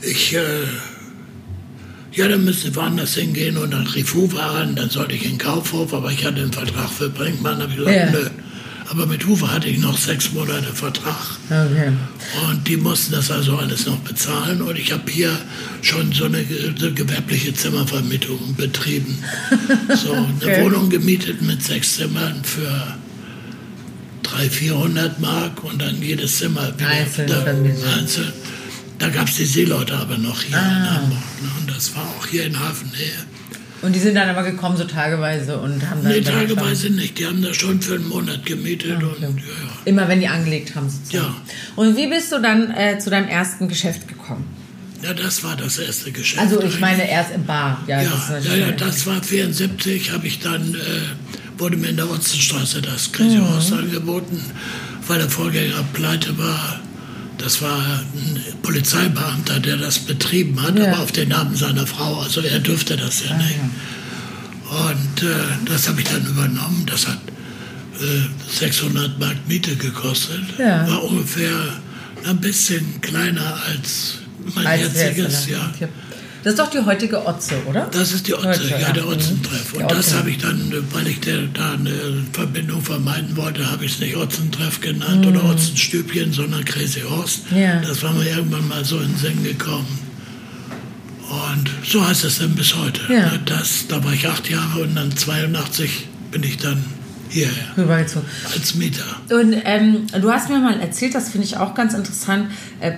ich, 0.02 0.34
äh, 0.34 0.40
ja, 2.12 2.28
dann 2.28 2.44
müsste 2.44 2.68
ich 2.68 2.74
woanders 2.76 3.14
hingehen 3.14 3.56
und 3.56 3.72
dann 3.72 3.86
rief 3.86 4.14
Huber 4.14 4.42
an, 4.42 4.74
dann 4.74 4.90
sollte 4.90 5.14
ich 5.14 5.24
in 5.24 5.38
Kaufhof, 5.38 5.94
aber 5.94 6.10
ich 6.10 6.24
hatte 6.24 6.40
einen 6.40 6.52
Vertrag 6.52 6.90
für 6.90 7.08
Brinkmann, 7.08 7.60
habe 7.62 7.70
ich 7.72 7.78
gesagt, 7.78 7.96
Ja. 7.96 8.10
nö. 8.10 8.28
Aber 8.88 9.06
mit 9.06 9.24
Huber 9.24 9.52
hatte 9.52 9.68
ich 9.68 9.78
noch 9.78 9.96
sechs 9.96 10.32
Monate 10.32 10.64
Vertrag. 10.74 11.14
Okay. 11.48 11.92
Und 12.50 12.66
die 12.66 12.76
mussten 12.76 13.12
das 13.12 13.30
also 13.30 13.56
alles 13.56 13.86
noch 13.86 13.98
bezahlen. 13.98 14.60
Und 14.62 14.76
ich 14.76 14.90
habe 14.90 15.08
hier 15.08 15.30
schon 15.80 16.10
so 16.12 16.24
eine, 16.24 16.44
so 16.76 16.92
gewerbliche 16.92 17.54
Zimmervermietung 17.54 18.56
betrieben. 18.56 19.16
So 19.94 20.12
eine 20.12 20.26
Okay. 20.42 20.64
Wohnung 20.64 20.90
gemietet 20.90 21.40
mit 21.40 21.62
sechs 21.62 21.94
Zimmern 21.98 22.42
für 22.42 22.96
300, 24.24 24.52
400 24.52 25.20
Mark 25.20 25.62
und 25.62 25.80
dann 25.80 26.02
jedes 26.02 26.38
Zimmer 26.38 26.72
wieder 26.76 26.88
Einzeln 26.88 27.28
da- 27.28 27.42
vermietet. 27.42 27.84
einzeln. 27.96 28.32
Da 29.00 29.08
gab 29.08 29.28
es 29.28 29.36
die 29.36 29.44
Seeleute 29.46 29.94
aber 29.96 30.16
noch 30.18 30.40
hier 30.42 30.56
Ah. 30.56 30.60
in 30.60 30.90
Hamburg. 30.94 31.18
Ne? 31.42 31.48
Und 31.60 31.70
das 31.74 31.94
war 31.96 32.02
auch 32.02 32.26
hier 32.26 32.44
in 32.44 32.58
Hafennähe. 32.58 33.24
Und 33.82 33.96
die 33.96 33.98
sind 33.98 34.14
dann 34.14 34.28
aber 34.28 34.42
gekommen 34.42 34.76
so 34.76 34.84
tageweise 34.84 35.58
und 35.58 35.88
haben 35.88 36.02
dann... 36.02 36.12
Nee, 36.12 36.20
dann 36.20 36.46
tageweise 36.46 36.90
nicht. 36.90 37.18
Die 37.18 37.26
haben 37.26 37.40
das 37.40 37.56
schon 37.56 37.80
für 37.80 37.94
einen 37.94 38.08
Monat 38.08 38.44
gemietet. 38.44 38.92
Ah, 39.00 39.06
Und, 39.06 39.14
okay. 39.14 39.22
ja, 39.24 39.30
ja. 39.32 39.72
Immer 39.86 40.06
wenn 40.06 40.20
die 40.20 40.28
angelegt 40.28 40.74
haben 40.76 40.90
sozusagen. 40.90 41.34
Ja. 41.34 41.34
Und 41.76 41.96
wie 41.96 42.06
bist 42.08 42.30
du 42.30 42.40
dann 42.42 42.70
äh, 42.72 42.98
zu 42.98 43.08
deinem 43.08 43.28
ersten 43.28 43.68
Geschäft 43.68 44.06
gekommen? 44.06 44.44
Ja, 45.02 45.14
das 45.14 45.42
war 45.42 45.56
das 45.56 45.78
erste 45.78 46.12
Geschäft. 46.12 46.42
Also 46.42 46.62
ich 46.62 46.78
meine 46.78 47.08
erst 47.10 47.30
im 47.34 47.46
Bar. 47.46 47.82
Ja, 47.86 48.02
ja, 48.02 48.10
das, 48.10 48.44
ja, 48.44 48.54
ja, 48.54 48.70
das 48.72 49.06
war 49.06 49.22
74, 49.22 50.12
habe 50.12 50.26
ich 50.26 50.40
dann, 50.40 50.74
äh, 50.74 51.58
wurde 51.58 51.78
mir 51.78 51.88
in 51.88 51.96
der 51.96 52.10
Otzenstraße 52.10 52.82
das 52.82 53.10
Crazy 53.10 53.38
mhm. 53.38 53.78
Angeboten, 53.78 54.44
weil 55.06 55.20
der 55.20 55.30
Vorgänger 55.30 55.82
pleite 55.94 56.36
war. 56.36 56.80
Das 57.42 57.62
war 57.62 57.78
ein 57.78 58.42
Polizeibeamter, 58.62 59.60
der 59.60 59.76
das 59.76 59.98
betrieben 60.00 60.60
hat, 60.62 60.78
ja. 60.78 60.92
aber 60.92 61.02
auf 61.02 61.12
den 61.12 61.28
Namen 61.28 61.56
seiner 61.56 61.86
Frau. 61.86 62.20
Also 62.20 62.40
er 62.40 62.58
dürfte 62.58 62.96
das 62.96 63.24
ja 63.24 63.30
ah, 63.32 63.38
nicht. 63.38 63.58
Und 64.70 65.22
äh, 65.28 65.34
das 65.64 65.88
habe 65.88 66.00
ich 66.00 66.08
dann 66.08 66.24
übernommen. 66.26 66.86
Das 66.86 67.06
hat 67.06 67.18
äh, 68.00 68.58
600 68.58 69.18
Mark 69.18 69.36
Miete 69.48 69.74
gekostet. 69.76 70.42
Ja. 70.58 70.88
War 70.88 71.02
ungefähr 71.04 71.56
ein 72.26 72.40
bisschen 72.40 73.00
kleiner 73.00 73.58
als 73.66 74.18
mein 74.54 74.66
als 74.66 74.94
jetziges, 74.94 75.48
ja. 75.48 75.72
Das 76.42 76.54
ist 76.54 76.58
doch 76.58 76.70
die 76.70 76.80
heutige 76.80 77.26
Otze, 77.26 77.54
oder? 77.66 77.88
Das 77.92 78.12
ist 78.12 78.26
die 78.26 78.34
Otze, 78.34 78.48
Heute, 78.48 78.80
ja, 78.80 78.92
der 78.92 79.06
Otzentreff. 79.06 79.74
Und 79.74 79.90
das 79.90 80.14
habe 80.14 80.30
ich 80.30 80.38
dann, 80.38 80.72
weil 80.90 81.06
ich 81.06 81.20
der, 81.20 81.42
da 81.52 81.72
eine 81.72 81.92
Verbindung 82.32 82.80
vermeiden 82.82 83.36
wollte, 83.36 83.70
habe 83.70 83.84
ich 83.84 83.92
es 83.92 84.00
nicht 84.00 84.16
Otzentreff 84.16 84.80
genannt 84.80 85.26
mhm. 85.26 85.32
oder 85.32 85.44
Otzenstübchen, 85.44 86.32
sondern 86.32 86.64
Crazy 86.64 87.00
Horst. 87.00 87.42
Ja. 87.54 87.80
Das 87.80 88.02
war 88.02 88.12
mir 88.12 88.26
irgendwann 88.26 88.66
mal 88.68 88.84
so 88.84 88.98
in 88.98 89.08
den 89.08 89.18
Sinn 89.18 89.44
gekommen. 89.44 89.98
Und 91.30 91.70
so 91.84 92.06
heißt 92.06 92.24
es 92.24 92.38
dann 92.38 92.54
bis 92.54 92.74
heute. 92.74 93.00
Ja. 93.12 93.32
Das, 93.44 93.86
da 93.88 94.02
war 94.02 94.12
ich 94.12 94.26
acht 94.26 94.48
Jahre 94.50 94.82
und 94.82 94.96
dann 94.96 95.14
82 95.14 96.08
bin 96.30 96.42
ich 96.42 96.56
dann 96.56 96.82
hierher. 97.28 97.76
Rübergezogen. 97.76 98.28
Als 98.52 98.74
Mieter. 98.74 99.04
Und 99.30 99.54
ähm, 99.64 100.06
du 100.20 100.30
hast 100.30 100.48
mir 100.48 100.58
mal 100.58 100.80
erzählt, 100.80 101.14
das 101.14 101.30
finde 101.30 101.46
ich 101.46 101.56
auch 101.56 101.74
ganz 101.74 101.94
interessant, 101.94 102.50
äh, 102.80 102.92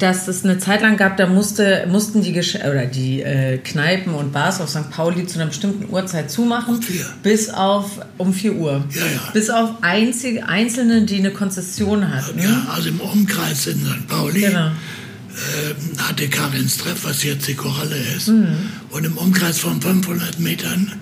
dass 0.00 0.28
es 0.28 0.44
eine 0.44 0.58
Zeit 0.58 0.80
lang 0.80 0.96
gab, 0.96 1.16
da 1.16 1.26
musste, 1.26 1.86
mussten 1.88 2.22
die, 2.22 2.32
Gesch 2.32 2.56
oder 2.56 2.86
die 2.86 3.22
äh, 3.22 3.58
Kneipen 3.58 4.14
und 4.14 4.32
Bars 4.32 4.60
auf 4.60 4.70
St. 4.70 4.90
Pauli 4.90 5.26
zu 5.26 5.38
einer 5.38 5.46
bestimmten 5.46 5.92
Uhrzeit 5.92 6.30
zumachen. 6.30 6.76
Um 6.76 6.82
vier. 6.82 7.06
Bis 7.22 7.50
auf 7.50 8.00
um 8.16 8.32
4 8.32 8.54
Uhr. 8.54 8.84
Ja, 8.90 9.06
ja. 9.06 9.30
Bis 9.32 9.50
auf 9.50 9.70
einzige, 9.82 10.48
einzelne, 10.48 11.02
die 11.02 11.18
eine 11.18 11.30
Konzession 11.30 12.12
hatten. 12.12 12.38
Ja, 12.38 12.66
also 12.74 12.88
im 12.88 13.00
Umkreis 13.00 13.66
in 13.66 13.84
St. 13.84 14.08
Pauli. 14.08 14.40
Genau. 14.40 14.68
Äh, 14.68 16.02
hatte 16.02 16.28
Karins 16.28 16.78
Treff, 16.78 17.04
was 17.04 17.22
jetzt 17.22 17.46
die 17.46 17.54
Koralle 17.54 17.96
ist. 18.16 18.28
Mhm. 18.28 18.56
Und 18.90 19.04
im 19.04 19.16
Umkreis 19.16 19.58
von 19.58 19.80
500 19.80 20.40
Metern 20.40 20.92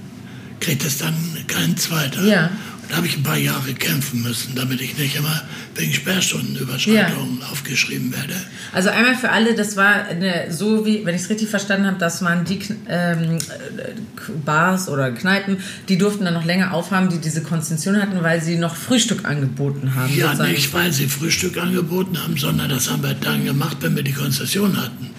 kriegt 0.60 0.84
es 0.84 0.98
dann 0.98 1.14
kein 1.46 1.76
zweiter. 1.76 2.22
Ja. 2.24 2.50
Da 2.88 2.96
habe 2.96 3.06
ich 3.06 3.18
ein 3.18 3.22
paar 3.22 3.36
Jahre 3.36 3.74
kämpfen 3.74 4.22
müssen, 4.22 4.54
damit 4.54 4.80
ich 4.80 4.96
nicht 4.96 5.14
immer 5.14 5.42
wegen 5.74 5.92
Sperrstundenüberschreitungen 5.92 7.40
ja. 7.40 7.46
aufgeschrieben 7.48 8.12
werde. 8.12 8.34
Also 8.72 8.88
einmal 8.88 9.14
für 9.14 9.28
alle, 9.28 9.54
das 9.54 9.76
war 9.76 10.06
eine, 10.06 10.50
so 10.50 10.86
wie, 10.86 11.04
wenn 11.04 11.14
ich 11.14 11.22
es 11.22 11.28
richtig 11.28 11.50
verstanden 11.50 11.86
habe, 11.86 11.98
das 11.98 12.22
waren 12.22 12.46
die 12.46 12.60
ähm, 12.88 13.38
Bars 14.42 14.88
oder 14.88 15.10
Kneipen, 15.10 15.58
die 15.90 15.98
durften 15.98 16.24
dann 16.24 16.32
noch 16.32 16.46
länger 16.46 16.72
aufhaben, 16.72 17.10
die 17.10 17.18
diese 17.18 17.42
Konzession 17.42 18.00
hatten, 18.00 18.22
weil 18.22 18.40
sie 18.40 18.56
noch 18.56 18.74
Frühstück 18.74 19.26
angeboten 19.26 19.94
haben. 19.94 20.16
Ja, 20.16 20.28
sozusagen. 20.28 20.52
nicht 20.52 20.72
weil 20.72 20.90
sie 20.90 21.08
Frühstück 21.08 21.58
angeboten 21.58 22.22
haben, 22.22 22.38
sondern 22.38 22.70
das 22.70 22.90
haben 22.90 23.02
wir 23.02 23.14
dann 23.14 23.44
gemacht, 23.44 23.76
wenn 23.80 23.94
wir 23.96 24.02
die 24.02 24.12
Konzession 24.12 24.78
hatten. 24.78 25.10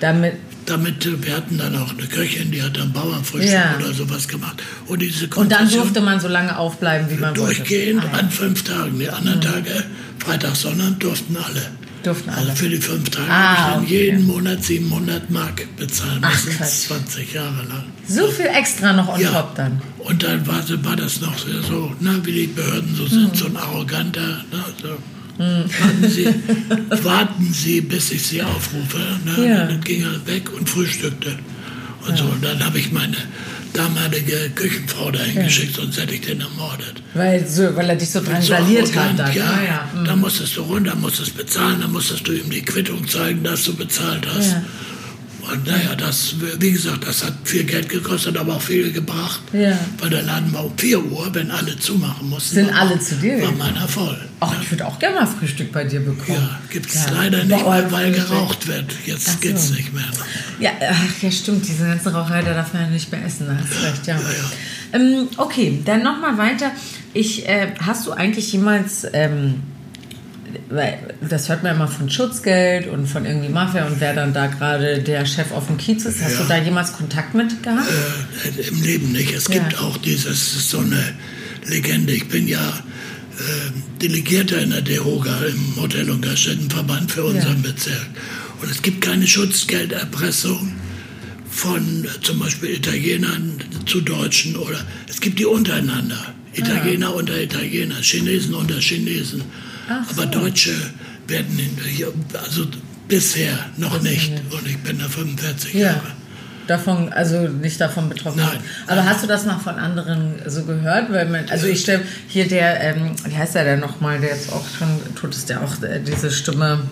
Damit 0.00 0.36
damit, 0.66 1.22
wir 1.22 1.36
hatten 1.36 1.58
dann 1.58 1.76
auch 1.76 1.90
eine 1.90 2.06
Köchin, 2.06 2.50
die 2.50 2.62
hat 2.62 2.76
dann 2.76 2.92
Bauernfrühstück 2.92 3.52
ja. 3.52 3.76
oder 3.78 3.92
sowas 3.92 4.28
gemacht. 4.28 4.62
Und, 4.86 5.00
diese 5.02 5.28
und 5.28 5.50
dann 5.50 5.68
durfte 5.68 6.00
man 6.00 6.20
so 6.20 6.28
lange 6.28 6.56
aufbleiben, 6.56 7.10
wie 7.10 7.20
man 7.20 7.34
durchgehend 7.34 8.02
wollte. 8.02 8.08
Durchgehend 8.08 8.14
ah, 8.14 8.18
an 8.18 8.30
fünf 8.30 8.64
Tagen. 8.64 8.98
Die 8.98 9.08
anderen 9.08 9.38
mhm. 9.38 9.42
Tage, 9.42 9.84
Freitag, 10.18 10.56
Sonntag, 10.56 11.00
durften 11.00 11.36
alle. 11.36 11.70
Durften 12.02 12.30
alle. 12.30 12.50
Also 12.50 12.54
für 12.54 12.68
die 12.68 12.78
fünf 12.78 13.10
Tage 13.10 13.30
ah, 13.30 13.56
habe 13.56 13.84
ich 13.84 13.90
okay. 13.90 14.04
jeden 14.04 14.26
Monat 14.26 14.64
700 14.64 15.30
Mark 15.30 15.76
bezahlen 15.76 16.20
müssen, 16.20 16.64
20 16.64 17.32
Jahre 17.32 17.62
lang. 17.68 17.84
So 18.06 18.26
viel 18.28 18.46
extra 18.46 18.92
noch 18.92 19.08
on 19.08 19.20
ja. 19.20 19.30
top 19.30 19.54
dann? 19.56 19.82
Und 19.98 20.22
dann 20.22 20.46
war, 20.46 20.62
war 20.84 20.96
das 20.96 21.20
noch 21.20 21.36
so, 21.38 21.92
na, 22.00 22.14
wie 22.24 22.32
die 22.32 22.46
Behörden 22.46 22.94
so 22.94 23.06
sind, 23.06 23.32
mhm. 23.32 23.36
so 23.36 23.46
ein 23.46 23.56
arroganter, 23.56 24.44
na, 24.50 24.64
so 24.80 24.96
warten, 25.40 26.08
Sie, 26.08 26.26
warten 27.04 27.52
Sie, 27.52 27.80
bis 27.80 28.10
ich 28.12 28.22
Sie 28.22 28.42
aufrufe. 28.42 28.98
Ne? 29.24 29.48
Ja. 29.48 29.64
Dann 29.66 29.80
ging 29.80 30.02
er 30.02 30.26
weg 30.26 30.52
und 30.52 30.68
frühstückte. 30.68 31.38
Und 32.06 32.10
ja. 32.10 32.16
so. 32.16 32.24
Und 32.24 32.44
dann 32.44 32.64
habe 32.64 32.78
ich 32.78 32.92
meine 32.92 33.16
damalige 33.72 34.50
Küchenfrau 34.54 35.10
dahin 35.10 35.36
ja. 35.36 35.42
geschickt, 35.44 35.76
sonst 35.76 36.00
hätte 36.00 36.14
ich 36.14 36.22
den 36.22 36.40
ermordet. 36.40 37.02
Weil, 37.14 37.46
so, 37.46 37.74
weil 37.76 37.88
er 37.88 37.96
dich 37.96 38.10
so 38.10 38.20
drangsaliert 38.20 38.88
so 38.88 39.00
hat. 39.00 39.18
Dann. 39.18 39.34
Ja, 39.34 39.44
ah, 39.44 39.62
ja. 39.62 40.00
Mhm. 40.00 40.04
da 40.04 40.16
musstest 40.16 40.56
du 40.56 40.62
runter, 40.62 40.94
musstest 40.96 41.36
bezahlen, 41.36 41.80
dann 41.80 41.92
musstest 41.92 42.26
du 42.26 42.32
ihm 42.32 42.50
die 42.50 42.62
Quittung 42.62 43.06
zeigen, 43.06 43.42
dass 43.44 43.64
du 43.64 43.74
bezahlt 43.74 44.26
hast. 44.26 44.56
Ja. 45.42 45.52
Und 45.52 45.66
naja, 45.66 45.94
das, 45.96 46.34
wie 46.58 46.72
gesagt, 46.72 47.06
das 47.06 47.24
hat 47.24 47.34
viel 47.44 47.64
Geld 47.64 47.88
gekostet, 47.88 48.36
aber 48.36 48.56
auch 48.56 48.62
viel 48.62 48.92
gebracht. 48.92 49.40
Ja. 49.52 49.78
Weil 49.98 50.10
der 50.10 50.22
Laden 50.22 50.52
war 50.52 50.64
um 50.64 50.76
4 50.76 51.04
Uhr, 51.04 51.28
wenn 51.32 51.50
alle 51.50 51.78
zumachen 51.78 52.28
mussten. 52.28 52.56
Sind 52.56 52.70
alle 52.70 52.98
zu 52.98 53.16
dir? 53.16 53.42
War 53.42 53.52
meiner 53.52 53.88
voll. 53.88 54.18
Ach, 54.40 54.52
ja. 54.54 54.60
ich 54.62 54.70
würde 54.70 54.86
auch 54.86 54.98
gerne 54.98 55.16
mal 55.16 55.26
Frühstück 55.26 55.72
bei 55.72 55.84
dir 55.84 56.00
bekommen. 56.00 56.38
Ja, 56.38 56.60
gibt 56.70 56.86
es 56.86 57.06
ja. 57.06 57.12
leider 57.12 57.44
nicht 57.44 57.64
mehr, 57.64 57.92
weil 57.92 58.12
geraucht 58.12 58.66
wird. 58.66 58.94
Jetzt 59.06 59.26
so. 59.26 59.38
geht 59.38 59.56
es 59.56 59.70
nicht 59.70 59.92
mehr. 59.92 60.08
Ja, 60.58 60.70
ach, 60.90 61.22
ja, 61.22 61.30
stimmt. 61.30 61.66
Diese 61.66 61.86
ganze 61.86 62.12
Raucherei, 62.12 62.42
da 62.42 62.54
darf 62.54 62.72
man 62.72 62.82
ja 62.84 62.88
nicht 62.88 63.10
mehr 63.12 63.24
essen. 63.24 63.46
Hast 63.48 63.82
recht, 63.82 64.06
ja. 64.06 64.16
ja, 64.16 64.22
ähm, 64.92 65.28
okay, 65.36 65.80
dann 65.84 66.02
nochmal 66.02 66.38
weiter. 66.38 66.72
Ich, 67.12 67.48
äh, 67.48 67.72
hast 67.80 68.06
du 68.06 68.12
eigentlich 68.12 68.52
jemals... 68.52 69.06
Ähm, 69.12 69.62
das 71.28 71.48
hört 71.48 71.62
man 71.62 71.74
immer 71.74 71.88
von 71.88 72.10
Schutzgeld 72.10 72.86
und 72.88 73.06
von 73.06 73.24
irgendwie 73.24 73.48
Mafia 73.48 73.86
und 73.86 74.00
wer 74.00 74.14
dann 74.14 74.32
da 74.32 74.46
gerade 74.46 75.00
der 75.00 75.26
Chef 75.26 75.52
auf 75.52 75.66
dem 75.66 75.76
Kiez 75.76 76.04
ist. 76.04 76.22
Hast 76.22 76.34
ja. 76.34 76.42
du 76.42 76.48
da 76.48 76.58
jemals 76.58 76.92
Kontakt 76.92 77.34
mit 77.34 77.62
gehabt? 77.62 77.88
Äh, 78.58 78.68
Im 78.68 78.82
Leben 78.82 79.12
nicht. 79.12 79.32
Es 79.32 79.48
gibt 79.48 79.78
auch 79.80 79.96
dieses, 79.98 80.70
so 80.70 80.78
eine 80.78 81.14
Legende. 81.66 82.12
Ich 82.12 82.28
bin 82.28 82.48
ja 82.48 82.68
äh, 82.68 84.00
Delegierter 84.02 84.60
in 84.60 84.70
der 84.70 84.82
DEHOGA 84.82 85.44
im 85.46 85.76
Hotel- 85.82 86.10
und 86.10 86.22
Gaststättenverband 86.22 87.10
für 87.10 87.24
unseren 87.24 87.62
ja. 87.62 87.70
Bezirk. 87.70 88.06
Und 88.62 88.70
es 88.70 88.82
gibt 88.82 89.00
keine 89.00 89.26
Schutzgelderpressung 89.26 90.72
von 91.50 92.04
äh, 92.04 92.20
zum 92.22 92.38
Beispiel 92.38 92.70
Italienern 92.70 93.58
zu 93.86 94.00
Deutschen 94.00 94.56
oder 94.56 94.84
es 95.08 95.20
gibt 95.20 95.38
die 95.38 95.46
untereinander. 95.46 96.34
Italiener 96.52 97.08
ah. 97.08 97.10
unter 97.10 97.40
Italiener, 97.40 97.96
Chinesen 98.02 98.54
unter 98.54 98.80
Chinesen. 98.80 99.42
Ach 99.90 100.08
Aber 100.12 100.22
so. 100.22 100.28
Deutsche 100.28 100.72
werden 101.26 101.58
hier, 101.84 102.12
also 102.32 102.66
bisher 103.08 103.58
noch 103.76 103.94
das 103.94 104.02
nicht. 104.02 104.32
Und 104.50 104.66
ich 104.66 104.78
bin 104.78 104.98
da 104.98 105.08
45 105.08 105.74
ja. 105.74 105.80
Jahre. 105.88 106.00
Davon, 106.66 107.12
also 107.12 107.48
nicht 107.48 107.80
davon 107.80 108.08
betroffen. 108.08 108.38
Nein. 108.38 108.60
Aber 108.86 109.04
hast 109.04 109.24
du 109.24 109.26
das 109.26 109.44
noch 109.44 109.60
von 109.60 109.74
anderen 109.74 110.34
so 110.46 110.64
gehört? 110.64 111.12
Weil 111.12 111.28
man, 111.28 111.48
also 111.50 111.66
ich 111.66 111.80
stelle 111.80 112.04
hier 112.28 112.46
der, 112.46 112.80
ähm, 112.80 113.16
wie 113.24 113.36
heißt 113.36 113.56
der 113.56 113.64
denn 113.64 113.80
nochmal, 113.80 114.20
der 114.20 114.30
jetzt 114.30 114.52
auch 114.52 114.64
schon 114.78 114.88
tot 115.16 115.34
ist, 115.34 115.48
der 115.48 115.62
auch 115.62 115.82
äh, 115.82 116.00
diese 116.00 116.30
Stimme, 116.30 116.82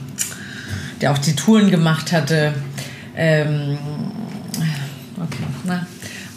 der 1.00 1.12
auch 1.12 1.18
die 1.18 1.36
Touren 1.36 1.70
gemacht 1.70 2.10
hatte. 2.10 2.54
Ähm, 3.14 3.78
okay, 5.16 5.44
na, 5.64 5.86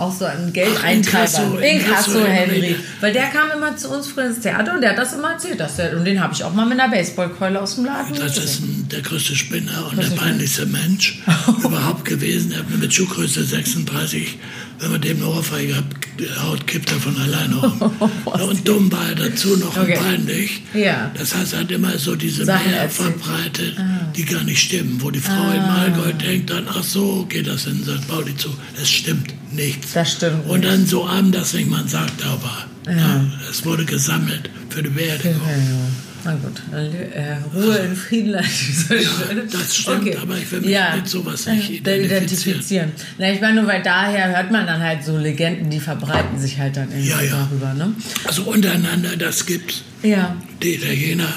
auch 0.01 0.11
so 0.11 0.25
ein 0.25 0.51
Geldeintreiber. 0.51 1.61
Inkasso 1.61 2.25
Henry. 2.25 2.75
Weil 2.99 3.13
der 3.13 3.27
kam 3.27 3.51
immer 3.55 3.77
zu 3.77 3.89
uns 3.89 4.07
früher 4.07 4.25
ins 4.25 4.39
Theater 4.39 4.73
und 4.73 4.81
der 4.81 4.91
hat 4.91 4.97
das 4.97 5.13
immer 5.13 5.31
erzählt. 5.31 5.59
Dass 5.59 5.75
der, 5.75 5.95
und 5.95 6.05
den 6.05 6.21
habe 6.21 6.33
ich 6.33 6.43
auch 6.43 6.53
mal 6.53 6.65
mit 6.65 6.79
einer 6.79 6.91
Baseballkeule 6.91 7.61
aus 7.61 7.75
dem 7.75 7.85
Laden 7.85 8.15
Das 8.15 8.37
ist 8.37 8.61
ein, 8.61 8.87
der 8.91 9.01
größte 9.01 9.35
Spinner 9.35 9.87
und 9.91 10.01
der 10.01 10.09
peinlichste 10.09 10.65
Mensch 10.65 11.21
überhaupt 11.63 12.05
gewesen. 12.05 12.51
Er 12.51 12.59
hat 12.59 12.69
mir 12.69 12.77
mit 12.77 12.93
Schuhgröße 12.93 13.43
36 13.43 14.37
wenn 14.81 14.91
man 14.91 15.01
dem 15.01 15.17
eine 15.17 15.27
Ohrfeige 15.27 15.75
haut, 16.41 16.65
kippt 16.65 16.91
er 16.91 16.99
von 16.99 17.15
alleine 17.15 17.55
um. 17.57 17.81
und 18.49 18.67
dumm 18.67 18.91
war 18.91 19.09
er 19.09 19.15
dazu 19.15 19.55
noch 19.57 19.77
okay. 19.77 19.97
peinlich. 19.97 20.63
Ja. 20.73 21.11
Das 21.13 21.35
heißt, 21.35 21.53
er 21.53 21.59
hat 21.59 21.71
immer 21.71 21.97
so 21.99 22.15
diese 22.15 22.45
Sachen 22.45 22.71
verbreitet, 22.89 23.75
ah. 23.77 24.11
die 24.15 24.25
gar 24.25 24.43
nicht 24.43 24.59
stimmen. 24.59 24.97
Wo 24.99 25.11
die 25.11 25.19
Frau 25.19 25.33
ah. 25.33 25.53
im 25.53 25.63
Allgäu 25.63 26.13
denkt 26.13 26.49
dann, 26.49 26.67
ach 26.67 26.83
so, 26.83 27.25
geht 27.29 27.47
das 27.47 27.67
in 27.67 27.83
St. 27.83 28.07
Pauli 28.07 28.35
zu. 28.35 28.49
Es 28.81 28.89
stimmt 28.89 29.33
nichts. 29.51 29.93
Das 29.93 30.13
stimmt. 30.13 30.47
Und 30.47 30.65
dann 30.65 30.87
so 30.87 31.05
arm, 31.07 31.31
dass 31.31 31.53
nicht 31.53 31.69
man 31.69 31.87
sagt, 31.87 32.23
war. 32.23 32.65
Ja. 32.87 32.93
Ja, 32.93 33.23
es 33.49 33.63
wurde 33.63 33.85
gesammelt 33.85 34.49
für 34.69 34.81
die 34.81 34.89
Beerdigung. 34.89 35.41
Ja, 35.45 36.10
na 36.23 36.33
gut, 36.35 36.61
äh, 36.71 37.37
Ruhe 37.55 37.77
in 37.77 37.95
Frieden. 37.95 38.33
ja, 38.33 38.41
das 39.51 39.75
stimmt, 39.75 40.01
okay. 40.01 40.17
aber 40.21 40.37
ich 40.37 40.51
will 40.51 40.61
mich 40.61 40.69
ja. 40.69 40.95
mit 40.95 41.07
sowas 41.07 41.45
nicht 41.47 41.69
identifizieren. 41.69 42.05
identifizieren. 42.05 42.91
Na, 43.17 43.31
ich 43.31 43.41
meine, 43.41 43.61
nur 43.61 43.67
weil 43.67 43.81
daher 43.81 44.35
hört 44.35 44.51
man 44.51 44.67
dann 44.67 44.81
halt 44.81 45.03
so 45.03 45.17
Legenden, 45.17 45.69
die 45.69 45.79
verbreiten 45.79 46.39
sich 46.39 46.59
halt 46.59 46.77
dann 46.77 46.89
irgendwie 46.89 47.09
ja, 47.09 47.21
ja. 47.21 47.47
darüber. 47.49 47.73
Ne? 47.73 47.93
Also 48.25 48.43
untereinander, 48.43 49.15
das 49.17 49.45
gibt's. 49.45 49.83
Ja. 50.03 50.35
Die 50.61 50.75
Italiener, 50.75 51.33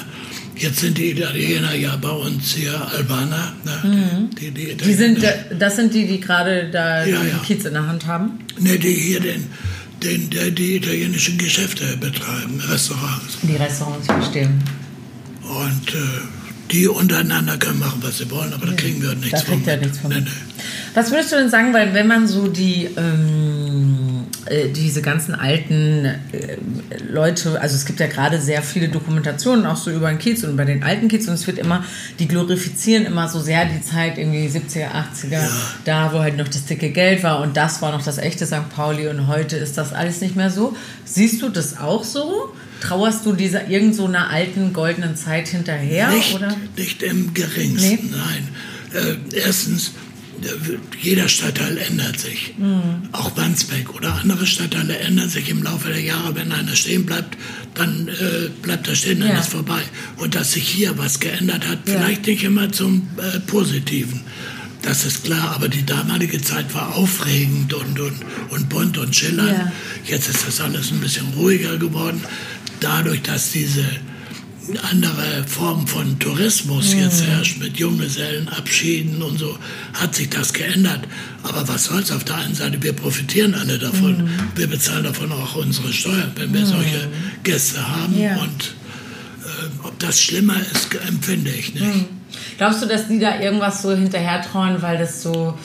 jetzt 0.56 0.80
sind 0.80 0.98
die 0.98 1.10
Italiener 1.12 1.74
ja 1.74 1.96
bei 1.96 2.10
uns 2.10 2.54
hier 2.54 2.74
Albaner. 2.92 3.54
Ne? 3.64 3.88
Mhm. 3.88 4.30
Die, 4.38 4.50
die, 4.50 4.74
die, 4.74 4.94
sind, 4.94 5.18
das 5.58 5.76
sind 5.76 5.94
die, 5.94 6.06
die 6.06 6.20
gerade 6.20 6.70
da 6.70 7.04
ja, 7.04 7.20
den 7.20 7.42
Kiez 7.42 7.64
in 7.64 7.74
der 7.74 7.86
Hand 7.86 8.06
haben? 8.06 8.38
Ne, 8.58 8.78
die 8.78 8.94
hier 8.94 9.20
den 9.20 9.46
den, 10.04 10.30
der 10.30 10.50
die 10.50 10.76
italienischen 10.76 11.38
Geschäfte 11.38 11.96
betreiben, 11.96 12.60
Restaurants. 12.68 13.38
Die 13.42 13.56
Restaurants, 13.56 14.06
verstehen. 14.06 14.62
Und 15.42 15.94
äh, 15.94 16.70
die 16.70 16.88
untereinander 16.88 17.56
können 17.56 17.78
machen, 17.78 18.00
was 18.02 18.18
sie 18.18 18.30
wollen, 18.30 18.52
aber 18.52 18.66
da 18.66 18.72
kriegen 18.72 19.02
wir 19.02 19.14
nichts 19.14 19.44
da 19.44 19.52
von. 19.52 19.64
Ja 19.64 19.76
nichts 19.76 19.98
von. 19.98 20.10
Nee, 20.10 20.20
nee. 20.20 20.30
Was 20.94 21.10
würdest 21.10 21.32
du 21.32 21.36
denn 21.36 21.50
sagen, 21.50 21.72
weil 21.72 21.94
wenn 21.94 22.06
man 22.06 22.28
so 22.28 22.48
die 22.48 22.88
ähm, 22.96 24.03
äh, 24.46 24.68
diese 24.68 25.02
ganzen 25.02 25.34
alten 25.34 26.04
äh, 26.04 26.56
Leute, 27.08 27.60
also 27.60 27.74
es 27.74 27.86
gibt 27.86 28.00
ja 28.00 28.06
gerade 28.06 28.40
sehr 28.40 28.62
viele 28.62 28.88
Dokumentationen 28.88 29.66
auch 29.66 29.76
so 29.76 29.90
über 29.90 30.08
den 30.08 30.18
Kiez 30.18 30.44
und 30.44 30.52
über 30.52 30.64
den 30.64 30.82
alten 30.82 31.08
Kiez 31.08 31.26
und 31.28 31.34
es 31.34 31.46
wird 31.46 31.58
immer, 31.58 31.84
die 32.18 32.28
glorifizieren 32.28 33.06
immer 33.06 33.28
so 33.28 33.40
sehr 33.40 33.64
die 33.64 33.80
Zeit 33.82 34.18
irgendwie 34.18 34.46
70er, 34.46 34.90
80er, 34.90 35.30
ja. 35.30 35.48
da 35.84 36.12
wo 36.12 36.18
halt 36.18 36.36
noch 36.36 36.48
das 36.48 36.66
dicke 36.66 36.90
Geld 36.90 37.22
war 37.22 37.40
und 37.40 37.56
das 37.56 37.82
war 37.82 37.92
noch 37.92 38.04
das 38.04 38.18
echte 38.18 38.46
St. 38.46 38.68
Pauli 38.74 39.08
und 39.08 39.26
heute 39.26 39.56
ist 39.56 39.78
das 39.78 39.92
alles 39.92 40.20
nicht 40.20 40.36
mehr 40.36 40.50
so. 40.50 40.76
Siehst 41.04 41.42
du 41.42 41.48
das 41.48 41.78
auch 41.78 42.04
so? 42.04 42.52
Trauerst 42.80 43.24
du 43.24 43.32
dieser 43.32 43.68
irgend 43.68 43.94
so 43.94 44.04
einer 44.04 44.30
alten 44.30 44.72
goldenen 44.72 45.16
Zeit 45.16 45.48
hinterher? 45.48 46.10
Nicht, 46.10 46.34
oder? 46.34 46.54
nicht 46.76 47.02
im 47.02 47.32
geringsten, 47.32 48.10
nee. 48.10 48.10
nein. 48.10 48.48
Äh, 49.32 49.36
erstens, 49.38 49.92
jeder 51.00 51.28
Stadtteil 51.28 51.76
ändert 51.78 52.18
sich. 52.18 52.54
Mhm. 52.56 53.08
Auch 53.12 53.36
Wandsbek 53.36 53.94
oder 53.94 54.14
andere 54.14 54.46
Stadtteile 54.46 54.98
ändern 54.98 55.28
sich 55.28 55.48
im 55.48 55.62
Laufe 55.62 55.88
der 55.88 56.00
Jahre. 56.00 56.34
Wenn 56.34 56.52
einer 56.52 56.76
stehen 56.76 57.06
bleibt, 57.06 57.36
dann 57.74 58.08
äh, 58.08 58.48
bleibt 58.62 58.88
er 58.88 58.96
stehen, 58.96 59.20
dann 59.20 59.30
ja. 59.30 59.40
ist 59.40 59.50
vorbei. 59.50 59.82
Und 60.16 60.34
dass 60.34 60.52
sich 60.52 60.68
hier 60.68 60.96
was 60.98 61.20
geändert 61.20 61.66
hat, 61.66 61.88
ja. 61.88 61.94
vielleicht 61.94 62.26
nicht 62.26 62.44
immer 62.44 62.70
zum 62.72 63.08
äh, 63.18 63.40
Positiven. 63.40 64.20
Das 64.82 65.06
ist 65.06 65.24
klar, 65.24 65.52
aber 65.54 65.68
die 65.68 65.86
damalige 65.86 66.42
Zeit 66.42 66.74
war 66.74 66.94
aufregend 66.94 67.72
und, 67.72 67.98
und, 67.98 68.20
und 68.50 68.68
bunt 68.68 68.98
und 68.98 69.16
schillernd. 69.16 69.50
Ja. 69.50 69.72
Jetzt 70.04 70.28
ist 70.28 70.46
das 70.46 70.60
alles 70.60 70.90
ein 70.90 71.00
bisschen 71.00 71.26
ruhiger 71.36 71.78
geworden. 71.78 72.20
Dadurch, 72.80 73.22
dass 73.22 73.50
diese 73.52 73.84
andere 74.90 75.44
Form 75.46 75.86
von 75.86 76.18
Tourismus 76.18 76.94
mhm. 76.94 77.00
jetzt 77.00 77.24
herrscht 77.24 77.58
mit 77.60 77.76
Junggesellenabschieden 77.76 79.22
und 79.22 79.38
so, 79.38 79.58
hat 79.92 80.14
sich 80.14 80.30
das 80.30 80.52
geändert. 80.52 81.00
Aber 81.42 81.66
was 81.68 81.84
soll's 81.84 82.10
auf 82.10 82.24
der 82.24 82.36
einen 82.36 82.54
Seite, 82.54 82.82
wir 82.82 82.92
profitieren 82.92 83.54
alle 83.54 83.78
davon. 83.78 84.24
Mhm. 84.24 84.30
Wir 84.54 84.66
bezahlen 84.66 85.04
davon 85.04 85.30
auch 85.32 85.56
unsere 85.56 85.92
Steuern, 85.92 86.32
wenn 86.36 86.52
wir 86.52 86.62
mhm. 86.62 86.66
solche 86.66 87.08
Gäste 87.42 87.86
haben. 87.86 88.18
Ja. 88.18 88.36
Und 88.36 88.74
äh, 89.44 89.86
ob 89.86 89.98
das 89.98 90.20
schlimmer 90.20 90.56
ist, 90.72 90.94
empfinde 91.06 91.50
ich 91.50 91.74
nicht. 91.74 91.84
Mhm. 91.84 92.06
Glaubst 92.56 92.82
du, 92.82 92.86
dass 92.86 93.08
die 93.08 93.18
da 93.18 93.40
irgendwas 93.40 93.82
so 93.82 93.94
hinterher 93.94 94.42
trauen, 94.42 94.80
weil 94.80 94.98
das 94.98 95.22
so... 95.22 95.58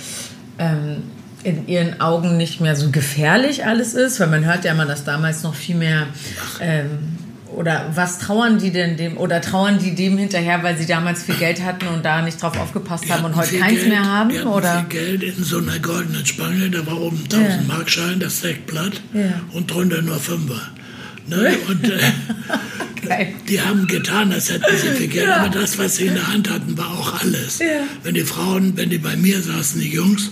Ähm 0.58 1.04
in 1.42 1.70
ihren 1.70 2.02
Augen 2.02 2.36
nicht 2.36 2.60
mehr 2.60 2.76
so 2.76 2.92
gefährlich 2.92 3.66
alles 3.66 3.94
ist, 3.94 4.20
weil 4.20 4.28
man 4.28 4.44
hört 4.44 4.66
ja 4.66 4.74
immer, 4.74 4.86
dass 4.86 5.06
damals 5.06 5.44
noch 5.44 5.56
viel 5.56 5.76
mehr 5.76 6.08
ähm, 6.60 7.19
oder 7.60 7.92
was 7.94 8.20
trauern 8.20 8.58
die 8.58 8.72
denn 8.72 8.96
dem 8.96 9.18
oder 9.18 9.42
trauern 9.42 9.80
die 9.80 9.94
dem 9.94 10.18
hinterher, 10.18 10.64
weil 10.64 10.78
sie 10.78 10.86
damals 10.86 11.24
viel 11.24 11.36
Geld 11.36 11.62
hatten 11.62 11.88
und 11.90 12.06
da 12.06 12.22
nicht 12.22 12.42
drauf 12.42 12.58
aufgepasst 12.58 13.12
haben 13.12 13.26
und 13.26 13.36
heute 13.36 13.58
keins 13.58 13.80
Geld, 13.80 13.90
mehr 13.90 14.06
haben? 14.06 14.30
Die 14.30 14.40
oder? 14.40 14.86
viel 14.90 14.98
Geld 14.98 15.24
in 15.24 15.44
so 15.44 15.58
einer 15.58 15.78
goldenen 15.80 16.26
Spange, 16.26 16.70
da 16.70 16.88
war 16.88 17.02
oben 17.02 17.22
1000 17.26 17.50
ja. 17.50 17.58
Markschein, 17.68 18.22
das 18.22 18.40
Deckblatt 18.40 19.02
ja. 19.14 19.42
und 19.52 19.70
drunter 19.70 20.02
nur 20.02 20.20
Fünfer. 20.20 20.62
Ne? 21.28 21.58
Und 21.68 21.84
äh, 21.84 23.26
die 23.50 23.60
haben 23.60 23.88
getan, 23.88 24.32
als 24.32 24.50
hätten 24.50 24.78
sie 24.78 24.92
viel 24.92 25.10
Geld, 25.10 25.28
ja. 25.28 25.44
aber 25.44 25.50
das, 25.50 25.78
was 25.78 25.98
sie 25.98 26.06
in 26.06 26.14
der 26.14 26.32
Hand 26.32 26.50
hatten, 26.50 26.78
war 26.78 26.98
auch 26.98 27.22
alles. 27.22 27.60
Wenn 28.04 28.14
die 28.14 28.24
Frauen, 28.24 28.78
wenn 28.78 28.90
die 28.90 29.00
bei 29.00 29.18
mir 29.18 29.42
saßen, 29.42 29.82
die 29.82 29.92
Jungs, 29.92 30.32